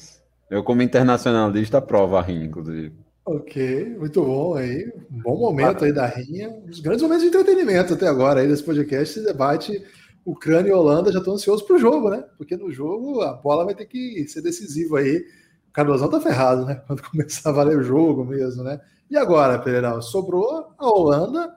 [0.50, 3.03] Eu, como internacionalista, aprovo a rinha, inclusive.
[3.26, 4.92] Ok, muito bom aí.
[5.10, 6.50] Um bom momento aí da rinha.
[6.50, 9.82] Um dos grandes momentos de entretenimento até agora aí desse podcast, esse debate
[10.26, 11.12] Ucrânia e Holanda.
[11.12, 12.24] Já estou ansioso para o jogo, né?
[12.38, 15.26] Porque no jogo a bola vai ter que ser decisiva aí.
[15.70, 16.76] O Carlosão tá ferrado, né?
[16.86, 18.82] Quando começar a valer o jogo mesmo, né?
[19.10, 21.54] E agora, Pereira, sobrou a Holanda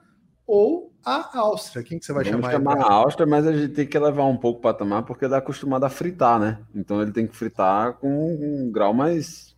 [0.47, 1.83] ou a Áustria?
[1.83, 2.53] Quem que você vai Vamos chamar?
[2.53, 5.35] chamar a Áustria, mas a gente tem que levar um pouco para tomar, porque ele
[5.35, 6.61] é acostumado a fritar, né?
[6.75, 9.57] Então ele tem que fritar com um grau mais,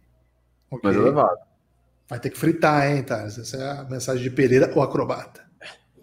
[0.70, 0.90] okay.
[0.90, 1.47] mais elevado.
[2.09, 3.38] Vai ter que fritar, hein, Thales?
[3.38, 5.46] Essa é a mensagem de Pereira, o acrobata.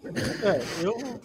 [0.04, 1.20] É, eu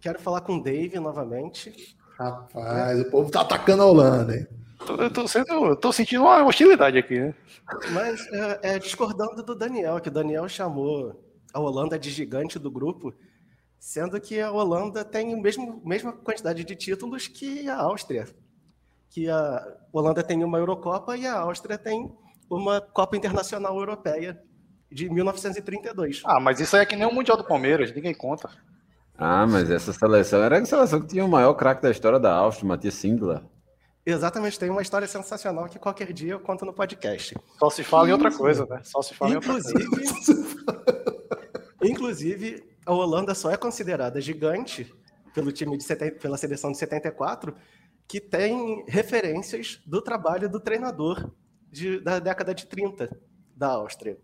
[0.00, 1.96] quero falar com o Dave novamente.
[2.18, 4.46] Rapaz, o povo tá atacando a Holanda, hein?
[4.88, 7.34] Eu tô, sendo, eu tô sentindo uma hostilidade aqui, né?
[7.92, 12.70] Mas é, é, discordando do Daniel, que o Daniel chamou a Holanda de gigante do
[12.70, 13.14] grupo,
[13.78, 18.26] sendo que a Holanda tem a mesma, mesma quantidade de títulos que a Áustria.
[19.08, 22.12] Que a Holanda tem uma Eurocopa e a Áustria tem
[22.50, 24.40] uma Copa Internacional Europeia
[24.90, 26.22] de 1932.
[26.24, 28.50] Ah, mas isso aí é que nem o Mundial do Palmeiras, ninguém conta.
[29.18, 32.32] Ah, mas essa seleção era a seleção que tinha o maior craque da história da
[32.34, 33.42] Áustria, Matias Sindler.
[34.04, 37.34] Exatamente, tem uma história sensacional que qualquer dia eu conto no podcast.
[37.58, 38.80] Só se fala em outra coisa, né?
[38.84, 41.16] Só se fala inclusive, em outra coisa.
[41.82, 44.94] inclusive, a Holanda só é considerada gigante
[45.34, 45.84] pelo time de
[46.20, 47.54] pela seleção de 74,
[48.06, 51.28] que tem referências do trabalho do treinador
[51.76, 53.10] de, da década de 30
[53.54, 54.16] da Áustria,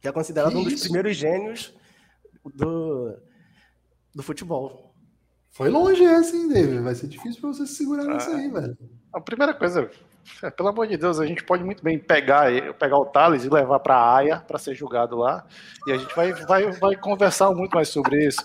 [0.00, 0.84] que é considerado que um dos isso?
[0.84, 1.74] primeiros gênios
[2.54, 3.14] do,
[4.14, 4.94] do futebol.
[5.50, 6.80] Foi longe essa, hein, David?
[6.80, 8.78] Vai ser difícil para você se segurar ah, nisso aí, velho.
[9.12, 9.90] A primeira coisa,
[10.42, 13.50] é, pelo amor de Deus, a gente pode muito bem pegar, pegar o Thales e
[13.50, 15.46] levar para a AIA para ser julgado lá.
[15.86, 18.42] E a gente vai, vai, vai conversar muito mais sobre isso.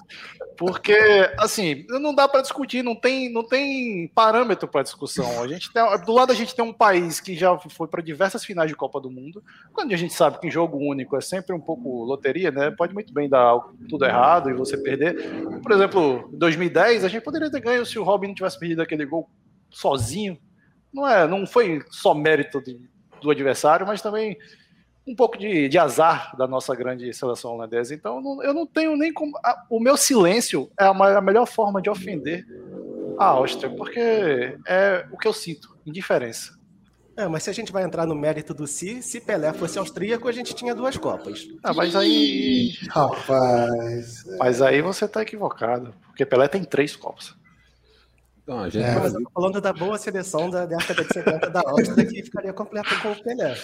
[0.66, 0.98] Porque,
[1.38, 5.42] assim, não dá para discutir, não tem, não tem parâmetro para discussão.
[5.42, 8.46] A gente tem, do lado a gente tem um país que já foi para diversas
[8.46, 9.44] finais de Copa do Mundo.
[9.72, 12.72] Quando a gente sabe que em jogo único é sempre um pouco loteria, né?
[12.72, 13.60] Pode muito bem dar
[13.90, 15.16] tudo errado e você perder.
[15.62, 19.06] Por exemplo, 2010, a gente poderia ter ganho se o Robin não tivesse perdido aquele
[19.06, 19.30] gol
[19.70, 20.38] sozinho
[20.94, 22.80] não, é, não foi só mérito de,
[23.20, 24.38] do adversário, mas também
[25.06, 27.94] um pouco de, de, azar da nossa grande seleção holandesa.
[27.94, 29.38] Então, não, eu não tenho nem como.
[29.44, 32.46] A, o meu silêncio é a, a, melhor forma de ofender
[33.20, 36.58] a Áustria, porque é o que eu sinto, indiferença.
[37.16, 40.28] É, mas se a gente vai entrar no mérito do si, se Pelé fosse austríaco,
[40.28, 41.48] a gente tinha duas Copas.
[41.64, 42.74] Ah, mas aí.
[42.90, 44.24] Rapaz.
[44.40, 47.36] Mas aí você está equivocado, porque Pelé tem três Copas.
[48.44, 52.06] Então, a gente é, mas falando da boa seleção da década de 70 da Áustria,
[52.06, 53.56] que ficaria completa com o Pelé.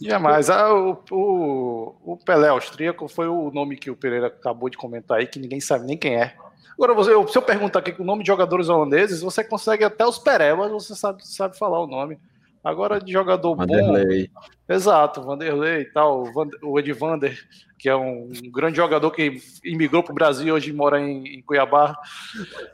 [0.00, 0.48] Jamais.
[0.48, 5.18] Ah, o, o, o, Pelé austríaco foi o nome que o Pereira acabou de comentar
[5.18, 6.36] aí, que ninguém sabe nem quem é.
[6.74, 10.20] Agora, você, se eu perguntar aqui o nome de jogadores holandeses, você consegue até os
[10.20, 12.16] Perelas, você sabe, sabe falar o nome.
[12.62, 14.30] Agora, de jogador Vanderlei.
[14.32, 14.40] bom.
[14.72, 16.24] Exato, Vanderlei e tal,
[16.62, 17.36] o Edvander,
[17.78, 21.42] que é um grande jogador que imigrou para o Brasil e hoje mora em, em
[21.42, 21.96] Cuiabá.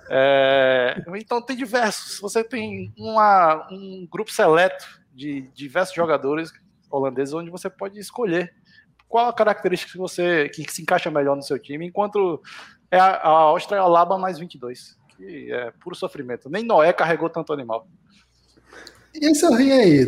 [0.09, 2.19] É, então, tem diversos.
[2.21, 6.53] Você tem uma, um grupo seleto de diversos jogadores
[6.91, 8.55] holandeses onde você pode escolher
[9.09, 12.43] qual a característica que você que se encaixa melhor no seu time, enquanto
[12.91, 16.51] é a, a Áustria é a Laba mais 22, que é puro sofrimento.
[16.51, 17.87] Nem Noé carregou tanto animal.
[19.15, 20.07] E esse rim aí,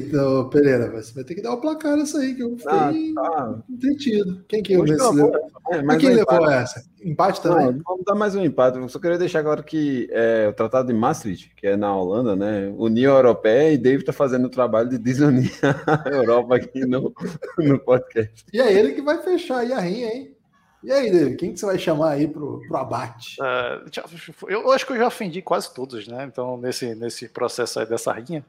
[0.50, 0.90] Pereira?
[0.90, 3.62] Você vai ter que dar o placar essa aí, que eu fiquei ah, tá.
[3.70, 4.44] entretido.
[4.48, 5.32] Quem que esse levou?
[5.70, 6.52] É, mas quem levou empate.
[6.52, 6.84] essa?
[7.04, 7.66] Empate também?
[7.66, 8.78] Não, vamos dar mais um empate.
[8.78, 12.34] Eu só queria deixar agora que é, o Tratado de Maastricht, que é na Holanda,
[12.34, 12.72] né?
[12.76, 15.52] União Europeia e David está fazendo o trabalho de desunir
[15.86, 17.14] a Europa aqui no,
[17.58, 18.44] no podcast.
[18.52, 20.35] E é ele que vai fechar aí a rinha, hein?
[20.82, 23.36] E aí, David, quem que você vai chamar aí pro, pro abate?
[23.40, 26.24] Uh, eu acho que eu já ofendi quase todos, né?
[26.24, 28.44] Então, nesse, nesse processo aí dessa rinha.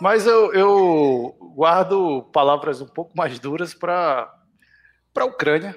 [0.00, 4.34] Mas eu, eu guardo palavras um pouco mais duras para
[5.16, 5.74] a Ucrânia.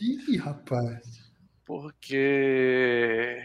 [0.00, 1.20] Ih, rapaz.
[1.64, 3.42] Porque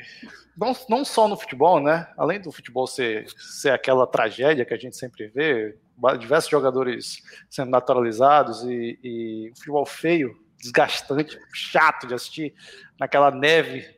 [0.57, 2.07] não, não só no futebol, né?
[2.17, 5.77] Além do futebol ser, ser aquela tragédia que a gente sempre vê,
[6.19, 12.53] diversos jogadores sendo naturalizados e, e futebol feio, desgastante, chato de assistir,
[12.99, 13.95] naquela neve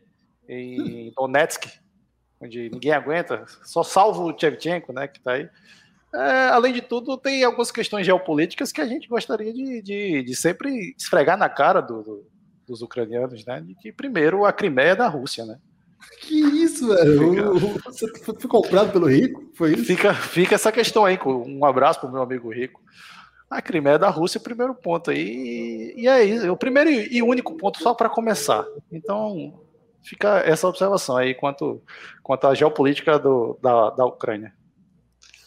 [0.48, 1.68] em Donetsk,
[2.40, 5.50] onde ninguém aguenta, só salvo o Shevchenko, né, que tá aí.
[6.14, 10.36] É, além de tudo, tem algumas questões geopolíticas que a gente gostaria de, de, de
[10.36, 12.28] sempre esfregar na cara do, do,
[12.68, 15.60] dos ucranianos, né, de que primeiro a Crimeia é da Rússia, né.
[16.22, 17.60] Que isso, velho?
[17.60, 17.92] Fica...
[17.92, 19.52] Você foi comprado pelo Rico?
[19.54, 19.86] Foi isso?
[19.86, 21.20] Fica, fica essa questão aí.
[21.26, 22.82] Um abraço pro meu amigo Rico.
[23.50, 25.94] A Crimeia é da Rússia, primeiro ponto aí.
[25.96, 26.52] E é isso.
[26.52, 28.66] O primeiro e único ponto só para começar.
[28.92, 29.54] Então,
[30.04, 31.82] fica essa observação aí quanto,
[32.22, 34.54] quanto à geopolítica do, da, da Ucrânia.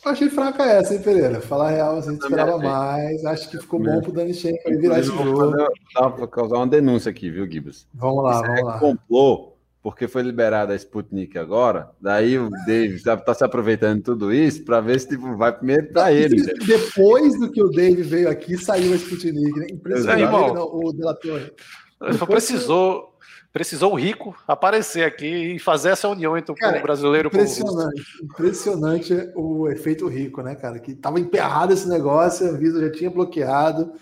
[0.03, 1.43] Achei fraca essa, hein, Pereira?
[1.43, 3.23] Falar real, a gente esperava mais.
[3.27, 5.53] Acho que ficou bom pro Dani Schenk virar esse jogo.
[5.95, 7.87] Dá pra causar uma denúncia aqui, viu, Gibas?
[7.93, 8.79] Vamos lá, vamos lá.
[8.79, 9.50] Complô
[9.83, 14.63] porque foi liberada a Sputnik agora, daí o David está se aproveitando de tudo isso
[14.63, 16.43] para ver se tipo, vai primeiro para ele.
[16.43, 16.53] Né?
[16.67, 19.69] Depois do que o David veio aqui, saiu a Sputnik, né?
[19.71, 21.53] Impressionante, é, não, o Delator.
[22.27, 23.17] Precisou,
[23.51, 28.25] precisou o rico aparecer aqui e fazer essa união entre cara, o brasileiro impressionante, o
[28.25, 30.79] Impressionante o efeito rico, né, cara?
[30.79, 33.93] Que tava emperrado esse negócio, a Visa já tinha bloqueado.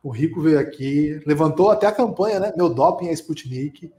[0.00, 2.52] O rico veio aqui, levantou até a campanha, né?
[2.56, 3.90] Meu doping é Sputnik.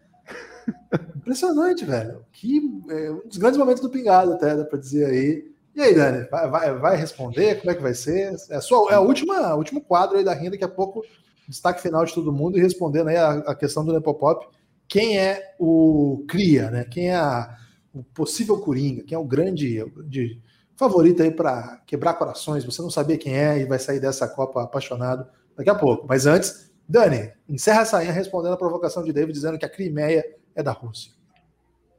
[1.16, 2.26] Impressionante, velho.
[2.32, 5.50] Que, é, um dos grandes momentos do Pingado, até, dá para dizer aí.
[5.76, 7.60] E aí, Dani, vai, vai, vai, responder?
[7.60, 8.36] Como é que vai ser?
[8.50, 11.04] É a, sua, é a última, último quadro aí da renda, daqui a pouco,
[11.48, 14.48] destaque final de todo mundo e respondendo aí a, a questão do Nepopop.
[14.88, 16.84] Quem é o Cria, né?
[16.84, 17.56] Quem é a,
[17.94, 19.04] o possível Coringa?
[19.04, 20.42] Quem é o grande, o grande
[20.76, 22.66] favorito aí para quebrar corações?
[22.66, 26.08] Você não sabia quem é e vai sair dessa Copa apaixonado daqui a pouco.
[26.08, 30.26] Mas antes, Dani, encerra essa linha respondendo a provocação de David, dizendo que a Crimeia
[30.56, 31.12] é da Rússia.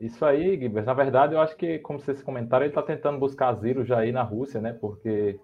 [0.00, 0.86] Isso aí, Guilherme.
[0.86, 4.10] Na verdade, eu acho que, como vocês comentaram, ele está tentando buscar asilo já aí
[4.10, 4.72] na Rússia, né?
[4.72, 5.38] Porque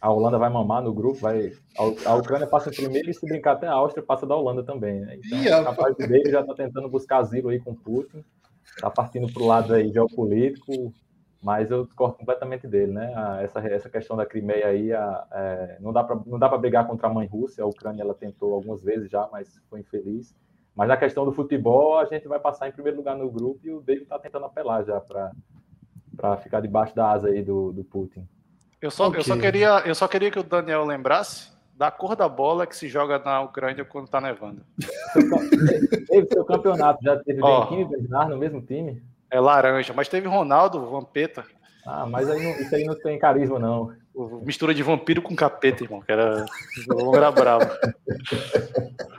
[0.00, 1.52] a Holanda vai mamar no grupo, vai
[2.04, 5.00] a Ucrânia passa em primeiro e se brincar até a Áustria passa da Holanda também,
[5.00, 5.18] né?
[5.24, 8.22] Então, Ih, capaz dele já está tentando buscar asilo aí com Putin,
[8.76, 10.92] está partindo para o lado aí geopolítico,
[11.42, 13.12] mas eu discordo completamente dele, né?
[13.42, 16.86] essa, essa questão da Crimeia aí, a, é, não dá para não dá para brigar
[16.86, 20.34] contra a mãe Rússia, a Ucrânia ela tentou algumas vezes já, mas foi infeliz.
[20.76, 23.70] Mas na questão do futebol, a gente vai passar em primeiro lugar no grupo e
[23.70, 28.28] o David está tentando apelar já para ficar debaixo da asa aí do, do Putin.
[28.80, 29.20] Eu só, okay.
[29.20, 32.76] eu, só queria, eu só queria que o Daniel lembrasse da cor da bola que
[32.76, 34.62] se joga na Ucrânia quando está nevando.
[36.08, 39.02] Teve seu campeonato, já teve oh, Benquim e Bernard no mesmo time?
[39.30, 41.44] É laranja, mas teve Ronaldo, Vampeta.
[41.86, 43.94] Ah, mas aí não, isso aí não tem carisma, não.
[44.42, 46.44] Mistura de vampiro com capeta, irmão, que era,
[47.14, 47.66] era bravo.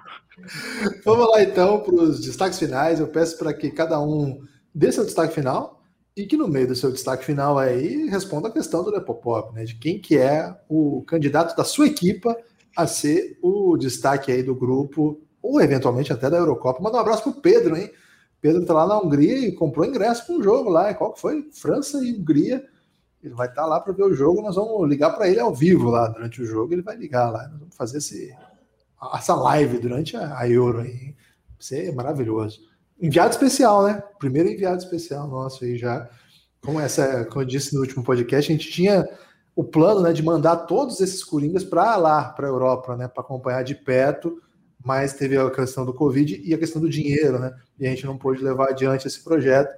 [1.04, 3.00] Vamos lá então para os destaques finais.
[3.00, 4.42] Eu peço para que cada um
[4.74, 5.82] dê seu destaque final
[6.16, 9.64] e que no meio do seu destaque final aí responda a questão do Nepopop, né?
[9.64, 12.36] De quem que é o candidato da sua equipa
[12.76, 16.82] a ser o destaque aí do grupo ou eventualmente até da Eurocopa.
[16.82, 17.92] Manda um abraço pro Pedro, hein?
[18.40, 20.94] Pedro tá lá na Hungria e comprou ingresso para um jogo lá.
[20.94, 21.50] Qual que foi?
[21.52, 22.64] França e Hungria.
[23.24, 24.42] Ele vai estar tá lá para ver o jogo.
[24.42, 26.74] Nós vamos ligar para ele ao vivo lá durante o jogo.
[26.74, 27.48] Ele vai ligar lá.
[27.48, 28.32] Nós vamos fazer esse
[29.14, 31.16] essa live durante a, Euro aí.
[31.60, 32.60] Isso é maravilhoso.
[33.00, 34.02] Enviado especial, né?
[34.20, 36.10] Primeiro enviado especial nosso aí já.
[36.62, 39.08] Como essa, como eu disse no último podcast, a gente tinha
[39.56, 43.24] o plano, né, de mandar todos esses coringas para lá, para a Europa, né, para
[43.24, 44.40] acompanhar de perto,
[44.84, 47.52] mas teve a questão do Covid e a questão do dinheiro, né?
[47.80, 49.70] E a gente não pôde levar adiante esse projeto.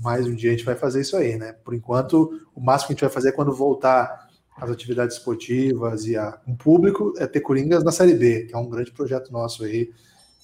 [0.00, 1.52] Mas um dia a gente vai fazer isso aí, né?
[1.52, 4.21] Por enquanto, o máximo que a gente vai fazer é quando voltar
[4.56, 8.58] as atividades esportivas e a, um público é ter Coringas na Série B, que é
[8.58, 9.90] um grande projeto nosso aí.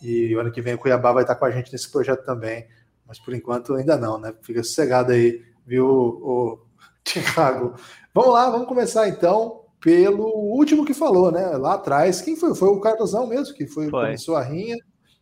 [0.02, 2.66] E o ano que vem o Cuiabá vai estar com a gente nesse projeto também.
[3.06, 4.34] Mas por enquanto ainda não, né?
[4.42, 6.60] Fica sossegado aí, viu, o
[7.04, 7.74] Thiago?
[8.14, 11.46] Vamos lá, vamos começar então pelo último que falou, né?
[11.56, 12.20] Lá atrás.
[12.20, 12.54] Quem foi?
[12.54, 14.04] Foi o Carlosão mesmo, que foi, foi.
[14.06, 14.76] começou a rinha.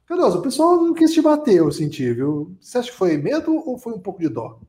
[0.06, 2.56] Cardoso, o pessoal não quis te bater, eu senti, viu?
[2.60, 4.60] Você acha que foi medo ou foi um pouco de dó?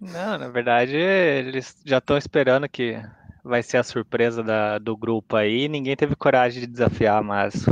[0.00, 2.98] Não, na verdade, eles já estão esperando que
[3.46, 5.68] vai ser a surpresa da, do grupo aí.
[5.68, 7.64] Ninguém teve coragem de desafiar, mas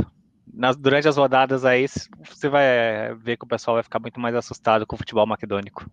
[0.51, 1.85] nas, durante as rodadas aí
[2.23, 5.85] você vai ver que o pessoal vai ficar muito mais assustado com o futebol macedônico.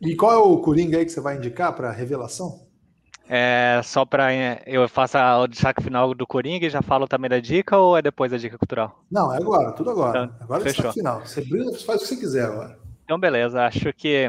[0.00, 2.66] E qual é o Coringa aí que você vai indicar para revelação?
[3.28, 7.30] É, só para é, eu faço o destaque final do Coringa e já falo também
[7.30, 9.04] da dica ou é depois da dica cultural?
[9.10, 10.24] Não, é agora, tudo agora.
[10.24, 11.20] Então, agora é o destaque final.
[11.24, 12.76] Você brilha, faz o que você quiser agora.
[13.04, 13.64] Então, beleza.
[13.64, 14.28] Acho que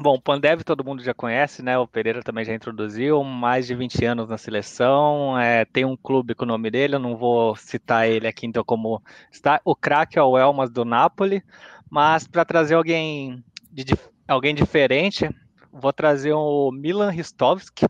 [0.00, 1.76] Bom, o Pandev todo mundo já conhece, né?
[1.76, 5.38] O Pereira também já introduziu, mais de 20 anos na seleção.
[5.38, 8.64] É, tem um clube com o nome dele, eu não vou citar ele aqui, então,
[8.64, 9.60] como está.
[9.64, 11.42] O craque é o Elmas do Napoli,
[11.90, 13.84] mas para trazer alguém, de,
[14.26, 15.28] alguém diferente,
[15.70, 17.86] vou trazer o Milan Ristovski.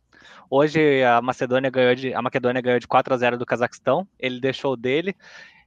[0.50, 4.40] Hoje a Macedônia ganhou de, a Macedônia ganhou de 4 a 0 do Cazaquistão, ele
[4.40, 5.14] deixou dele.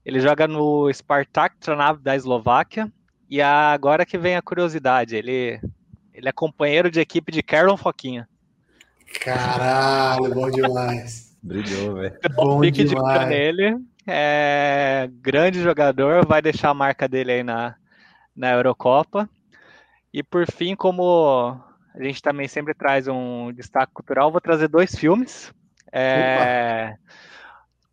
[0.06, 2.92] Ele joga no Spartak Trnava da Eslováquia.
[3.28, 5.60] E agora que vem a curiosidade, ele
[6.16, 8.28] ele é companheiro de equipe de Carlon Foquinha.
[9.20, 11.38] Caralho, bom demais.
[11.44, 12.18] Brilhou, velho.
[12.36, 13.20] Bom pique demais.
[13.20, 13.78] de nele.
[14.08, 17.76] É, grande jogador, vai deixar a marca dele aí na,
[18.36, 19.30] na Eurocopa.
[20.14, 21.60] E por fim, como
[21.94, 25.54] a gente também sempre traz um destaque cultural, vou trazer dois filmes.
[25.92, 26.96] É,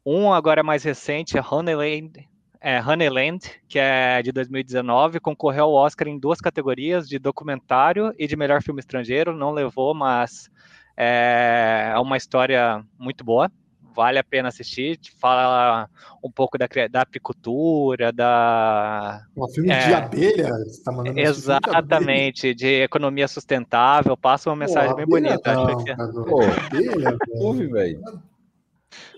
[0.07, 2.29] um agora mais recente, é Honeyland,
[2.63, 8.27] é, Honeyland, que é de 2019, concorreu ao Oscar em duas categorias, de documentário e
[8.27, 9.37] de melhor filme estrangeiro.
[9.37, 10.49] Não levou, mas
[10.97, 13.51] é, é uma história muito boa.
[13.95, 14.99] Vale a pena assistir.
[15.19, 15.89] Fala
[16.25, 19.21] um pouco da, da apicultura, da.
[19.37, 20.49] Um filme é, de abelha?
[20.49, 24.17] Você tá mandando exatamente, de, de, economia sustentável.
[24.17, 25.53] Passa uma mensagem Pô, bem bonita.
[25.53, 25.95] Não, acho que...
[25.95, 27.19] Pô, abelha,
[27.71, 28.01] velho.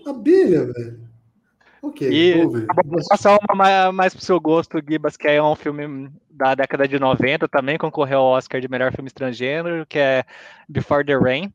[0.05, 1.14] Abelha, velho.
[1.85, 2.65] Ok, e vou
[3.07, 6.97] passar uma mais, mais pro seu gosto, Gibas, que é um filme da década de
[6.97, 10.23] 90, também concorreu ao Oscar de melhor filme estrangeiro, que é
[10.67, 11.53] Before the Rain,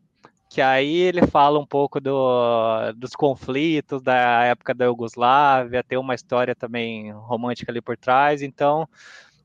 [0.48, 6.14] que aí ele fala um pouco do, dos conflitos da época da Iugoslávia, tem uma
[6.14, 8.88] história também romântica ali por trás, então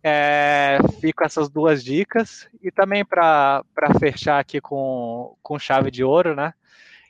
[0.04, 3.64] é, fico essas duas dicas, e também para
[4.00, 6.54] fechar aqui com, com chave de ouro, né?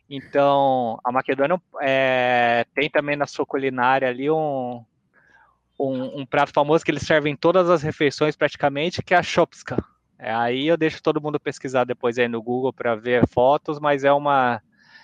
[0.10, 4.84] Então, a Macedônia é, tem também na sua culinária ali um,
[5.80, 9.24] um, um, prato famoso que eles servem em todas as refeições praticamente, que é a
[9.24, 9.84] shopska.
[10.18, 14.04] É, aí eu deixo todo mundo pesquisar depois aí no Google para ver fotos, mas
[14.04, 14.62] é uma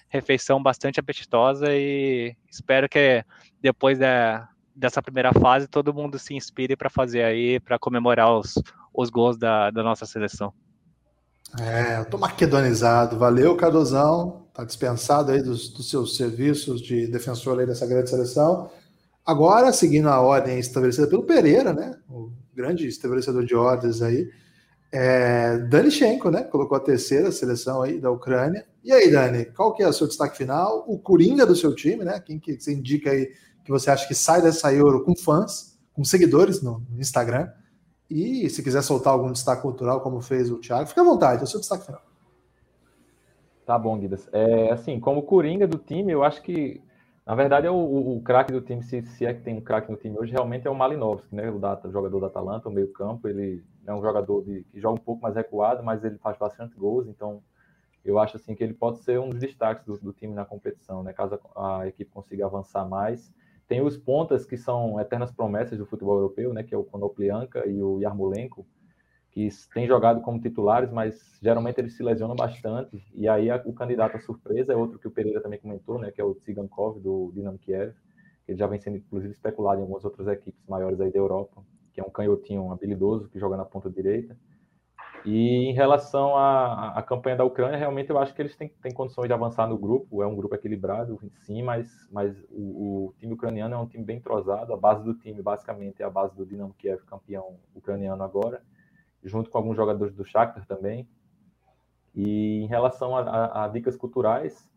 [0.08, 3.24] refeição bastante apetitosa e espero que
[3.62, 8.54] depois da, dessa primeira fase todo mundo se inspire para fazer aí, para comemorar os,
[8.94, 10.54] os gols da, da nossa seleção.
[11.60, 13.18] É, eu tô maquedonizado.
[13.18, 14.41] Valeu, Cardozão.
[14.54, 18.70] Tá dispensado aí dos, dos seus serviços de defensor aí dessa grande seleção.
[19.26, 21.98] Agora, seguindo a ordem estabelecida pelo Pereira, né?
[22.10, 24.30] O grande estabelecedor de ordens aí.
[24.92, 26.44] É, né?
[26.44, 28.66] Colocou a terceira seleção aí da Ucrânia.
[28.84, 30.84] E aí, Dani, qual que é o seu destaque final?
[30.88, 32.20] O Coringa do seu time, né?
[32.20, 33.32] Quem que você indica aí
[33.64, 37.48] que você acha que sai dessa Euro com fãs, com seguidores no Instagram?
[38.10, 41.44] E se quiser soltar algum destaque cultural, como fez o Thiago, fica à vontade, é
[41.46, 42.02] o seu destaque final.
[43.72, 44.28] Tá bom, Guidas.
[44.34, 46.82] É, assim, como coringa do time, eu acho que,
[47.26, 49.62] na verdade, é o, o, o craque do time, se, se, é que tem um
[49.62, 51.50] craque no time hoje, realmente é o Malinovski, né?
[51.50, 53.30] O, o jogador da Atalanta, o meio-campo.
[53.30, 56.76] Ele é um jogador de, que joga um pouco mais recuado, mas ele faz bastante
[56.76, 57.42] gols, então
[58.04, 61.02] eu acho assim que ele pode ser um dos destaques do, do time na competição,
[61.02, 61.14] né?
[61.14, 63.34] Caso a, a equipe consiga avançar mais.
[63.70, 67.66] Tem os pontas que são eternas promessas do futebol europeu, né, que é o Konoplyanka
[67.66, 68.68] e o Yarmolenko,
[69.32, 73.02] que têm jogado como titulares, mas geralmente eles se lesionam bastante.
[73.14, 76.12] E aí a, o candidato à surpresa é outro que o Pereira também comentou, né,
[76.12, 77.94] que é o Tsigankov do Dinamo Kiev,
[78.46, 81.64] que ele já vem sendo inclusive especulado em algumas outras equipes maiores aí da Europa,
[81.94, 84.38] que é um canhotinho habilidoso que joga na ponta direita.
[85.24, 88.92] E em relação à, à, campanha da Ucrânia, realmente eu acho que eles têm, têm
[88.92, 90.24] condições de avançar no grupo.
[90.24, 94.18] É um grupo equilibrado, sim, mas, mas o, o, time ucraniano é um time bem
[94.18, 94.74] entrosado.
[94.74, 98.64] A base do time, basicamente, é a base do Dinamo Kiev, campeão ucraniano agora,
[99.24, 101.08] junto com alguns jogadores do Shakhtar também.
[102.16, 104.70] E em relação a, a, a dicas culturais,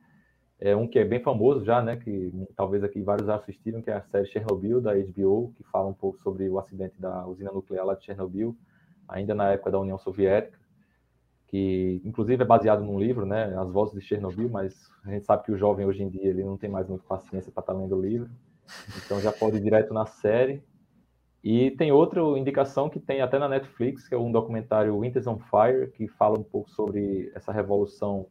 [0.60, 3.94] é um que é bem famoso já, né, que talvez aqui vários assistiram, que é
[3.94, 7.84] a série Chernobyl, da HBO, que fala um pouco sobre o acidente da usina nuclear
[7.84, 8.56] lá de Chernobyl
[9.08, 10.58] ainda na época da União Soviética,
[11.48, 15.44] que inclusive é baseado num livro, né, As Vozes de Chernobyl, mas a gente sabe
[15.44, 17.78] que o jovem hoje em dia ele não tem mais muita paciência para estar tá
[17.78, 18.30] lendo o livro,
[19.04, 20.62] então já pode ir direto na série.
[21.44, 25.38] E tem outra indicação que tem até na Netflix, que é um documentário Winters on
[25.38, 28.26] Fire, que fala um pouco sobre essa revolução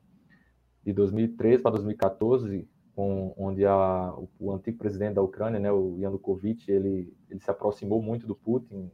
[0.84, 5.96] de 2013 para 2014, com, onde a, o, o, antigo presidente da Ucrânia, né, o
[6.00, 8.90] Yanukovych, ele, ele se aproximou muito do Putin,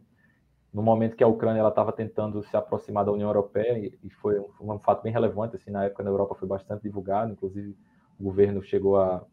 [0.74, 4.38] no momento que a Ucrânia estava tentando se aproximar da União Europeia, e, e foi,
[4.38, 7.74] um, um, fato bem relevante, assim, na época na Europa foi bastante divulgado, inclusive
[8.20, 9.26] o governo chegou a,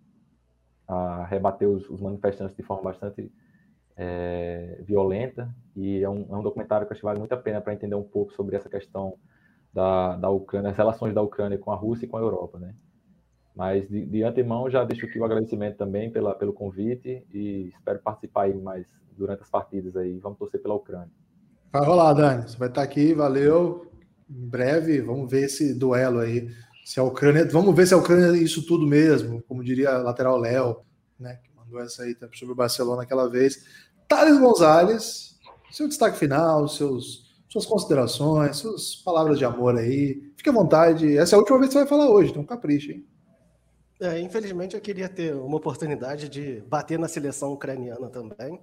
[0.87, 3.33] a rebater os, os manifestantes de forma bastante
[3.97, 7.61] é, violenta, e é um, é um, documentário que acho que vale muito a pena
[7.61, 9.15] para entender um pouco sobre essa questão
[9.73, 12.75] da, da Ucrânia, as relações da Ucrânia com a Rússia e com a Europa, né?
[13.55, 17.99] Mas de, de antemão já deixo aqui o agradecimento também pela, pelo convite e espero
[18.01, 18.87] participar aí mais
[19.17, 20.19] durante as partidas aí.
[20.19, 21.11] Vamos torcer pela Ucrânia.
[21.73, 22.43] Vai rolar, Dani.
[22.43, 23.91] Você vai estar aqui, valeu.
[24.29, 26.51] Em breve, vamos ver esse duelo aí.
[26.85, 27.47] Se a Ucrânia.
[27.47, 30.83] Vamos ver se a Ucrânia é isso tudo mesmo, como diria lateral Léo,
[31.19, 31.39] né?
[31.43, 33.86] Que mandou essa aí sobre o Barcelona aquela vez.
[34.09, 35.39] Thales Gonzalez,
[35.71, 40.33] seu destaque final, seus, suas considerações, suas palavras de amor aí.
[40.37, 41.17] Fique à vontade.
[41.17, 43.07] Essa é a última vez que você vai falar hoje, então capricha, hein?
[44.01, 48.61] É, infelizmente eu queria ter uma oportunidade de bater na seleção ucraniana também,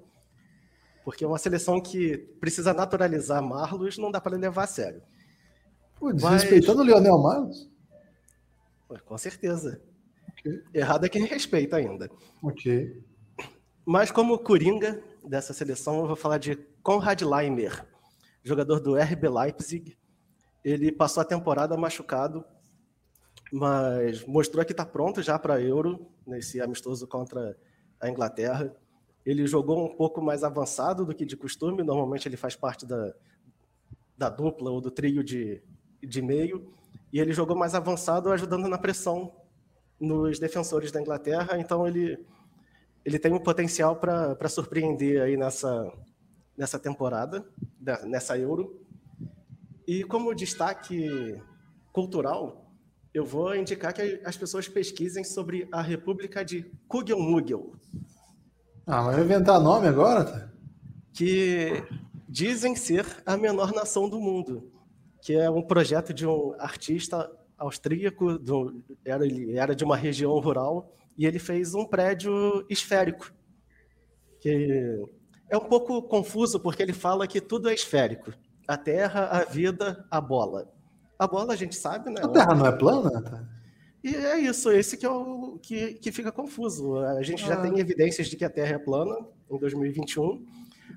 [1.03, 5.01] porque é uma seleção que precisa naturalizar Marlos, não dá para levar a sério.
[5.99, 6.87] Pô, desrespeitando Mas...
[6.87, 7.69] o Leonel Marlos?
[9.05, 9.81] Com certeza.
[10.39, 10.61] Okay.
[10.73, 12.09] Errado é quem respeita ainda.
[12.43, 13.01] Ok.
[13.85, 17.85] Mas como coringa dessa seleção, eu vou falar de Konrad Leimer,
[18.43, 19.97] jogador do RB Leipzig.
[20.63, 22.45] Ele passou a temporada machucado
[23.53, 27.55] mas mostrou que está pronto já para Euro, nesse amistoso contra
[28.01, 28.75] a Inglaterra.
[29.23, 33.13] Ele jogou um pouco mais avançado do que de costume, normalmente ele faz parte da,
[34.17, 35.61] da dupla ou do trio de,
[36.01, 36.73] de meio,
[37.11, 39.31] e ele jogou mais avançado, ajudando na pressão
[39.99, 42.25] nos defensores da Inglaterra, então ele,
[43.05, 45.91] ele tem um potencial para surpreender aí nessa,
[46.57, 47.45] nessa temporada,
[48.05, 48.81] nessa Euro.
[49.85, 51.39] E como destaque
[51.91, 52.71] cultural,
[53.13, 57.73] eu vou indicar que as pessoas pesquisem sobre a República de Kugelmugel.
[58.87, 60.25] Ah, vai inventar nome agora?
[60.25, 60.49] Tá?
[61.13, 61.83] Que
[62.27, 64.71] dizem ser a menor nação do mundo,
[65.21, 70.37] que é um projeto de um artista austríaco, do, era, ele era de uma região
[70.39, 73.33] rural, e ele fez um prédio esférico.
[74.39, 75.01] Que
[75.49, 78.33] é um pouco confuso, porque ele fala que tudo é esférico.
[78.67, 80.71] A terra, a vida, a bola.
[81.17, 82.21] A bola a gente sabe, né?
[82.23, 83.21] A Terra não é plana?
[83.21, 83.47] Tá?
[84.03, 86.97] E é isso, esse que é o que, que fica confuso.
[86.97, 87.47] A gente ah.
[87.47, 89.15] já tem evidências de que a Terra é plana
[89.49, 90.45] em 2021,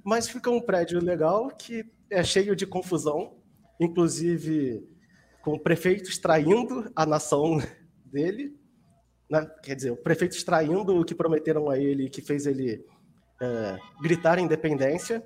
[0.02, 3.36] mas fica um prédio legal que é cheio de confusão,
[3.80, 4.84] inclusive
[5.42, 7.58] com o prefeito extraindo a nação
[8.04, 8.58] dele,
[9.28, 9.48] né?
[9.62, 12.84] quer dizer, o prefeito extraindo o que prometeram a ele, que fez ele
[13.40, 15.24] é, gritar independência.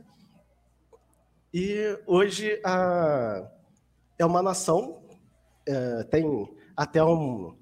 [1.53, 3.51] E hoje a
[4.19, 5.03] é uma nação,
[5.67, 6.47] é, tem
[6.77, 7.57] até um,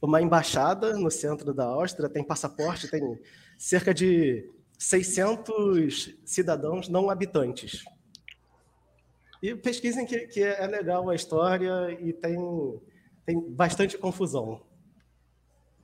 [0.00, 3.20] uma embaixada no centro da Áustria, tem passaporte, tem
[3.58, 7.84] cerca de 600 cidadãos não habitantes.
[9.42, 12.38] E pesquisem que, que é legal a história e tem,
[13.26, 14.62] tem bastante confusão.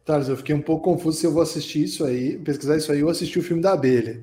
[0.04, 3.02] Thales, eu fiquei um pouco confuso se eu vou assistir isso aí, pesquisar isso aí
[3.02, 4.22] ou assistir o filme da abelha.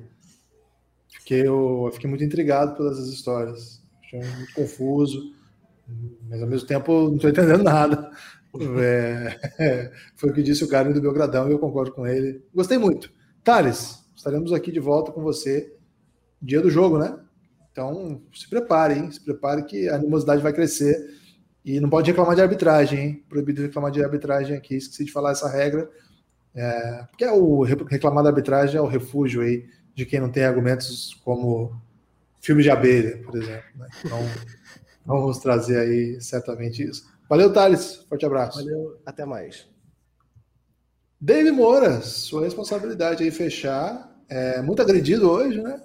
[1.10, 3.82] Fiquei, eu, eu fiquei muito intrigado pelas histórias.
[4.02, 5.32] Achei muito confuso
[6.28, 8.10] mas ao mesmo tempo não estou entendendo nada.
[8.78, 12.42] É, é, foi o que disse o cara do Belgradão e eu concordo com ele.
[12.54, 13.12] Gostei muito.
[13.42, 15.74] Thales, estaremos aqui de volta com você
[16.40, 17.18] dia do jogo, né?
[17.70, 19.10] Então se prepare, hein?
[19.10, 21.21] Se prepare que a animosidade vai crescer.
[21.64, 23.24] E não pode reclamar de arbitragem, hein?
[23.28, 24.76] Proibido reclamar de arbitragem aqui.
[24.76, 25.88] Esqueci de falar essa regra.
[26.54, 30.44] É, porque é o reclamar da arbitragem é o refúgio aí de quem não tem
[30.44, 31.80] argumentos como
[32.40, 33.64] filme de abelha, por exemplo.
[33.76, 33.86] Né?
[34.04, 34.18] Então.
[35.04, 37.10] Vamos trazer aí certamente isso.
[37.28, 38.04] Valeu, Thales.
[38.08, 38.58] Forte abraço.
[38.58, 39.66] Valeu, até mais.
[41.20, 44.12] David Moura, sua responsabilidade aí fechar.
[44.28, 45.80] É, muito agredido hoje, né?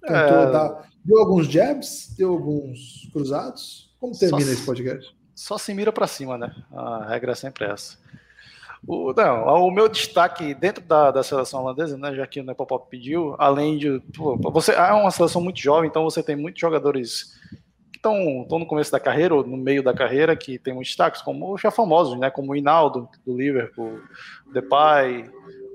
[0.00, 0.52] Tentou é...
[0.52, 0.88] dar.
[1.04, 3.85] Deu alguns jabs, deu alguns cruzados.
[4.00, 5.16] Como termina só, esse podcast?
[5.34, 6.54] Só se mira para cima, né?
[6.72, 7.98] A regra é sempre essa.
[8.86, 12.88] O, não, o meu destaque dentro da, da seleção holandesa, né, já que o Nepopop
[12.88, 14.00] pediu, além de.
[14.16, 17.36] Pô, você é uma seleção muito jovem, então você tem muitos jogadores
[17.96, 21.58] estão no começo da carreira ou no meio da carreira que tem muitos destaques, como
[21.58, 24.00] já famosos, né, como o Hinaldo do Liverpool,
[24.52, 25.28] Depay,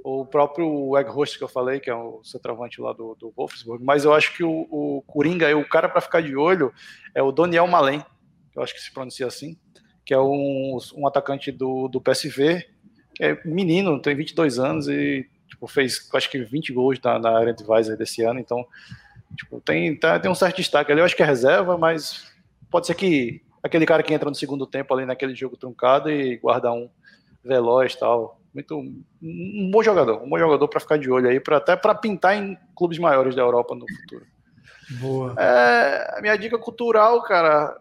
[0.03, 3.83] o próprio Egg Host que eu falei, que é o centroavante lá do, do Wolfsburg,
[3.83, 6.73] mas eu acho que o, o Coringa, o cara para ficar de olho
[7.13, 8.03] é o Daniel Malen,
[8.55, 9.57] eu acho que se pronuncia assim,
[10.05, 12.65] que é um, um atacante do, do PSV,
[13.13, 17.39] que é menino, tem 22 anos e tipo, fez acho que 20 gols na, na
[17.39, 18.65] Advisor desse ano, então
[19.35, 22.31] Tipo, tem, tá, tem um certo destaque ali, eu acho que é reserva, mas
[22.69, 26.37] pode ser que aquele cara que entra no segundo tempo ali naquele jogo truncado e
[26.37, 26.89] guarda um
[27.43, 28.40] veloz tal.
[28.53, 31.95] Muito um bom jogador, um bom jogador para ficar de olho aí, pra, até para
[31.95, 34.25] pintar em clubes maiores da Europa no futuro.
[34.99, 35.35] Boa.
[35.37, 37.77] É, a minha dica cultural, cara,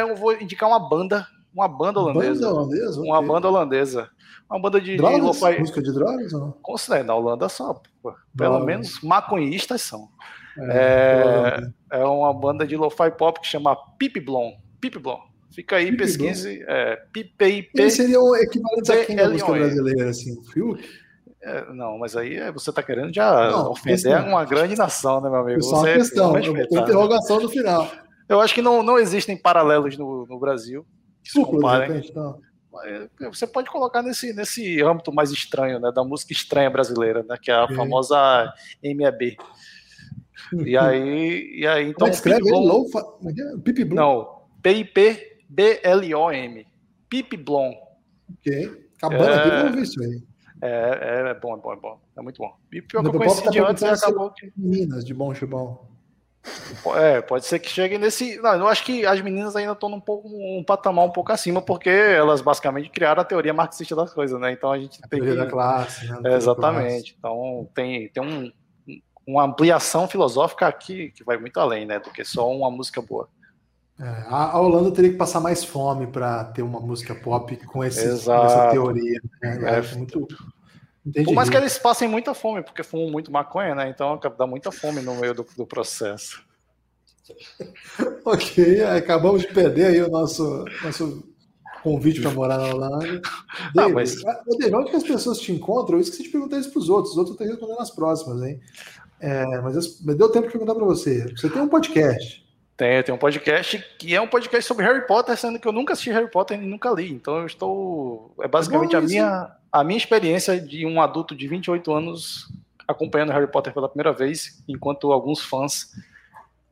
[0.00, 2.46] eu vou indicar uma banda, uma banda holandesa.
[2.46, 3.00] Banda holandesa?
[3.00, 3.28] Uma okay.
[3.28, 4.10] banda holandesa.
[4.50, 5.40] Uma banda de, drogas?
[5.40, 6.32] de Música de drogas?
[6.32, 7.04] Ou não?
[7.04, 7.80] na Holanda só.
[8.02, 10.08] Pô, pelo menos maconhistas são.
[10.58, 14.52] É, é, é uma banda de lo-fi pop que chama Pipi Blom.
[14.78, 15.20] Pipi Blom.
[15.54, 16.64] Fica aí, pesquise.
[16.66, 17.70] É, PIP.
[17.74, 19.32] Ele seria o equivalente a quem da PLOE.
[19.32, 20.82] música brasileira, assim, o Fiuk?
[21.42, 24.26] É, não, mas aí é, você tá querendo já Não, ofender questão.
[24.28, 25.62] uma grande nação, né, meu amigo?
[25.62, 26.40] Só uma Você questão, né?
[26.70, 27.90] interrogação no final.
[28.28, 30.86] Eu acho que não, não existem paralelos no, no Brasil
[31.24, 32.02] que se comparem.
[32.14, 32.38] não.
[32.84, 37.36] É, Você pode colocar nesse, nesse âmbito mais estranho, né, da música estranha brasileira, né,
[37.40, 37.76] que é a Ok.
[37.76, 38.50] famosa
[38.82, 39.36] MEB.
[40.64, 42.66] E aí, e aí então é que escreve Pip ele?
[42.66, 43.32] Low, fa- como é
[45.54, 45.74] que é?
[45.76, 46.66] P-I-P-B-L-O-M.
[47.08, 47.72] Pip Blom.
[48.38, 48.88] Ok.
[48.96, 49.34] Acabando É.
[49.34, 50.22] aqui, vamos ver isso aí.
[50.62, 52.00] É, é bom, é bom, é bom.
[52.16, 52.54] É muito bom.
[52.72, 54.52] E pior que No eu conheci tá de antes acabou que.
[54.56, 55.90] Meninas de bom chibão.
[56.96, 58.36] É, pode ser que chegue nesse.
[58.40, 61.62] Não, eu acho que as meninas ainda estão num pouco um patamar um pouco acima,
[61.62, 64.52] porque elas basicamente criaram a teoria marxista das coisas, né?
[64.52, 65.26] Então a gente tem que.
[65.26, 66.32] Teoria da classe, né?
[66.32, 67.14] É, exatamente.
[67.16, 68.50] Então tem, tem um,
[69.26, 72.00] uma ampliação filosófica aqui que vai muito além, né?
[72.00, 73.28] Do que só uma música boa.
[74.00, 78.02] É, a, Holanda teria que passar mais fome para ter uma música pop com, esse,
[78.24, 79.20] com essa teoria.
[79.42, 79.58] Né?
[79.60, 79.78] Eu É.
[79.78, 80.26] acho muito.
[81.04, 81.24] Entendi.
[81.26, 83.88] Por mais que eles passem muita fome, porque fumam muito maconha, né?
[83.90, 86.42] Então dá muita fome no meio do, do processo.
[88.24, 91.22] Ok, acabamos de perder aí o nosso, nosso
[91.82, 93.20] convite para morar na Holanda.
[93.54, 95.96] Ah, David, mas- ah, David, onde que as pessoas te encontram?
[95.98, 97.12] Eu esqueci de perguntar isso para os outros.
[97.12, 98.60] Os outros que responder nas próximas, hein?
[99.20, 101.30] É, mas as- mas deu tempo de perguntar para você.
[101.36, 102.42] Você tem um podcast.
[103.02, 106.10] Tem, um podcast que é um podcast sobre Harry Potter, sendo que eu nunca assisti
[106.10, 107.12] Harry Potter e nunca li.
[107.12, 108.34] Então eu estou.
[108.40, 112.48] É basicamente Bom, a minha, a minha experiência de um adulto de 28 anos
[112.86, 115.92] acompanhando Harry Potter pela primeira vez, enquanto alguns fãs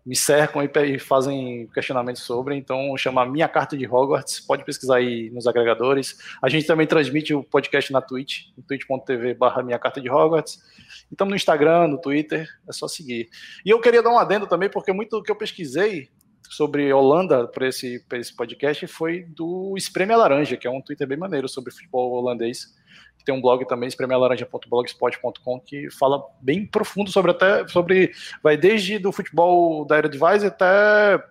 [0.05, 2.57] me cercam e, fazem questionamentos sobre.
[2.57, 4.41] Então chama Minha Carta de Hogwarts.
[4.41, 6.19] Pode pesquisar aí nos agregadores.
[6.43, 10.61] A gente também transmite o podcast na Twitch, twitch.tv barra Minha Carta de Hogwarts.
[11.11, 13.29] Estamos no Instagram, no Twitter, é só seguir.
[13.65, 16.09] E eu queria dar um adendo também, porque muito do que eu pesquisei
[16.49, 21.19] sobre Holanda para esse, esse podcast foi do Espreme Laranja, que é um Twitter bem
[21.19, 22.75] maneiro sobre futebol holandês.
[23.25, 28.13] Tem um blog também, espremealaranja.blogspot.com, que fala bem profundo sobre até sobre
[28.43, 31.23] vai desde do futebol da Eredivisie até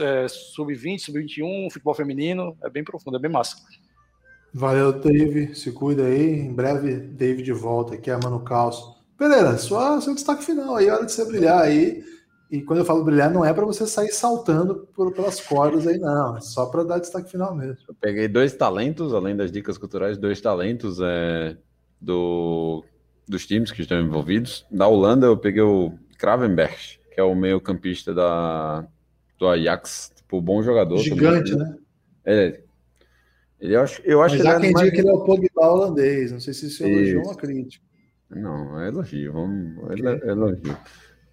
[0.00, 3.56] é, sub-20, sub-21, futebol feminino, é bem profundo, é bem massa.
[4.52, 5.54] Valeu, Dave.
[5.54, 6.40] Se cuida aí.
[6.40, 8.96] Em breve, Dave de volta aqui, a Mano Caos.
[9.18, 12.02] Pereira, só seu destaque final aí, hora de você brilhar aí.
[12.50, 15.98] E quando eu falo brilhar, não é para você sair saltando por- pelas cordas aí,
[15.98, 16.36] não.
[16.36, 17.78] É só para dar destaque final mesmo.
[17.88, 21.56] Eu peguei dois talentos, além das dicas culturais, dois talentos é,
[22.00, 22.84] do,
[23.28, 24.64] dos times que estão envolvidos.
[24.70, 26.76] Da Holanda, eu peguei o Kravenberg,
[27.12, 28.86] que é o meio-campista da,
[29.38, 30.12] do Ajax.
[30.14, 30.98] Tipo, bom jogador.
[30.98, 31.66] Gigante, também.
[31.68, 31.76] né?
[32.24, 32.60] É,
[33.60, 35.12] ele, eu acho, eu acho Mas que há ele quem é mais- que ele é
[35.12, 36.30] o Pogba holandês.
[36.30, 37.84] Não sei se isso é elogio ou uma crítica.
[38.30, 40.76] Não, é elogio, vamos, é elogio.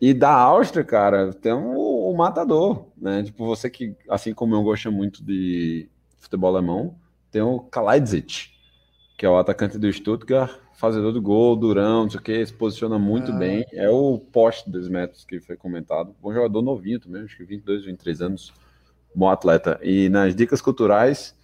[0.02, 3.24] E da Áustria, cara, tem o, o matador, né?
[3.24, 6.96] Tipo, você que, assim como eu gosto muito de futebol alemão,
[7.32, 8.50] tem o Kalajdzic,
[9.18, 12.54] que é o atacante do Stuttgart, fazedor do gol, durão, não sei o que, se
[12.54, 13.36] posiciona muito Ah.
[13.36, 13.66] bem.
[13.72, 16.14] É o poste dos metros que foi comentado.
[16.22, 18.54] Bom jogador novinho também, acho que 22, 23 anos.
[19.16, 19.80] Bom atleta.
[19.82, 21.36] E nas dicas culturais,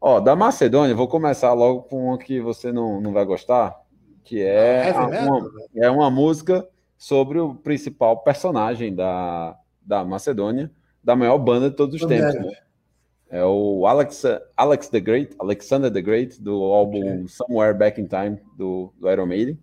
[0.00, 3.78] ó, da Macedônia, vou começar logo com uma que você não, não vai gostar,
[4.24, 6.66] que é, metal, uma, é uma música
[6.96, 10.70] sobre o principal personagem da, da Macedônia,
[11.02, 12.52] da maior banda de todos os tempos, né?
[13.30, 14.22] É o Alex,
[14.56, 19.26] Alex the Great, Alexander the Great, do álbum Somewhere Back in Time, do, do Iron
[19.26, 19.58] Maiden.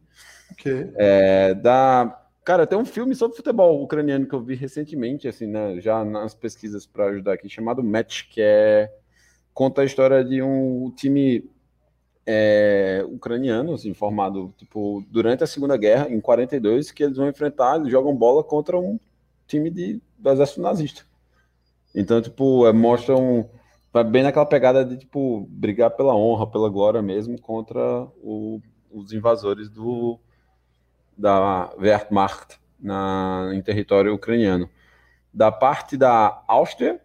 [0.52, 0.92] Ok.
[0.96, 5.80] É, da, cara, tem um filme sobre futebol ucraniano que eu vi recentemente, assim, né,
[5.80, 8.92] já nas pesquisas para ajudar aqui, chamado Match, que é
[9.54, 11.50] conta a história de um time
[12.26, 17.78] é, ucraniano, assim, formado tipo durante a Segunda Guerra, em 42, que eles vão enfrentar,
[17.78, 19.00] eles jogam bola contra um
[19.48, 21.04] time de, do exército nazista.
[21.96, 23.46] Então, tipo, é, mostra um
[23.94, 27.80] vai bem naquela pegada de tipo brigar pela honra, pela glória mesmo contra
[28.24, 28.62] o-
[28.92, 30.20] os invasores do
[31.18, 34.70] da Wehrmacht na, em território ucraniano.
[35.34, 37.02] Da parte da Áustria,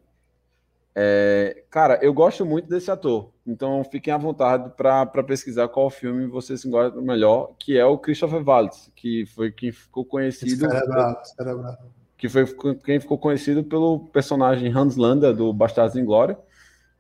[0.98, 6.26] é, cara, eu gosto muito desse ator, então fiquem à vontade para pesquisar qual filme
[6.26, 11.18] vocês gostam melhor, que é o Christopher Waltz, que foi quem ficou conhecido, é bravo.
[12.16, 12.46] que foi
[12.82, 16.38] quem ficou conhecido pelo personagem Hans Landa do Bastardos Inglória.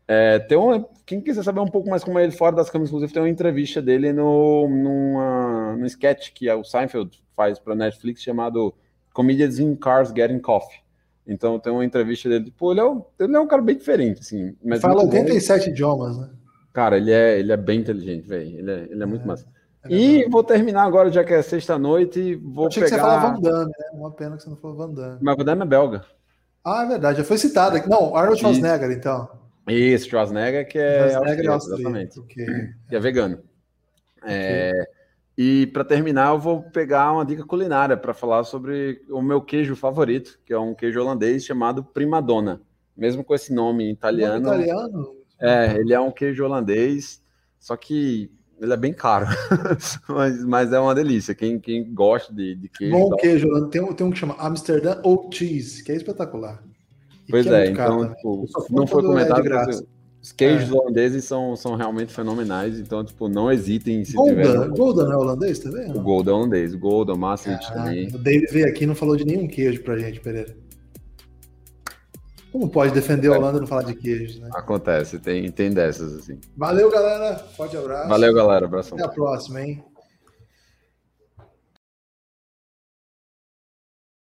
[0.06, 2.90] É, tem uma, quem quiser saber um pouco mais como é ele fora das câmeras,
[2.90, 8.20] inclusive tem uma entrevista dele no numa, num sketch que o Seinfeld faz para Netflix
[8.20, 8.74] chamado
[9.14, 10.85] Comedians in Cars Getting Coffee.
[11.26, 14.20] Então tem uma entrevista dele, tipo, ele é um, ele é um cara bem diferente,
[14.20, 14.56] assim.
[14.64, 15.18] Mas Fala muito bom.
[15.18, 16.30] 87 idiomas, né?
[16.72, 18.58] Cara, ele é, ele é bem inteligente, velho.
[18.58, 19.46] Ele é, ele é muito É, massa.
[19.84, 23.08] É E vou terminar agora, já que é sexta-noite, vou achei que você pegar...
[23.08, 23.86] falava Van Damme, né?
[23.94, 25.18] Uma pena que você não falou Van Damme.
[25.20, 26.04] Mas Van Damme é belga.
[26.64, 27.88] Ah, é verdade, já foi citado aqui.
[27.88, 28.40] Não, Arnold.
[28.40, 29.28] Schwarzenegger, então.
[29.68, 32.20] Isso, Schwarzenegger, que é Schwarzenegger é austríaco, exatamente.
[32.20, 32.46] ok.
[32.88, 33.38] Que é vegano.
[34.26, 34.72] É,
[35.36, 39.76] e para terminar, eu vou pegar uma dica culinária para falar sobre o meu queijo
[39.76, 42.62] favorito, que é um queijo holandês chamado Primadonna.
[42.96, 45.14] Mesmo com esse nome italiano, Nome italiano?
[45.38, 47.22] é, ele é um queijo holandês,
[47.60, 49.26] só que ele é bem caro,
[50.08, 51.34] mas, mas é uma delícia.
[51.34, 53.68] Quem, quem gosta de, de queijo, Bom queijo, Holanda.
[53.68, 56.64] tem um, tem um que chama Amsterdã Oat Cheese, que é espetacular.
[57.28, 58.16] E pois é, caro então também.
[58.16, 59.86] tipo, não foi é comentado,
[60.22, 60.72] os queijos É.
[60.72, 65.16] holandeses são, são realmente fenomenais, então tipo, não hesitem se tiver Golden, Golden não é
[65.16, 65.98] holandês, tá vendo?
[65.98, 68.08] o Golden holandês, o Golden, o Maastricht também.
[68.08, 70.56] o David veio aqui e não falou de nenhum queijo pra gente, Pereira.
[72.52, 74.48] Como pode defender a Holanda e não falar de queijos, né?
[74.54, 76.38] Acontece, tem, tem dessas assim.
[76.56, 77.36] Valeu, galera.
[77.38, 78.08] Forte abraço.
[78.08, 78.64] Valeu, galera.
[78.64, 78.96] Abração.
[78.96, 79.84] Até a próxima, hein?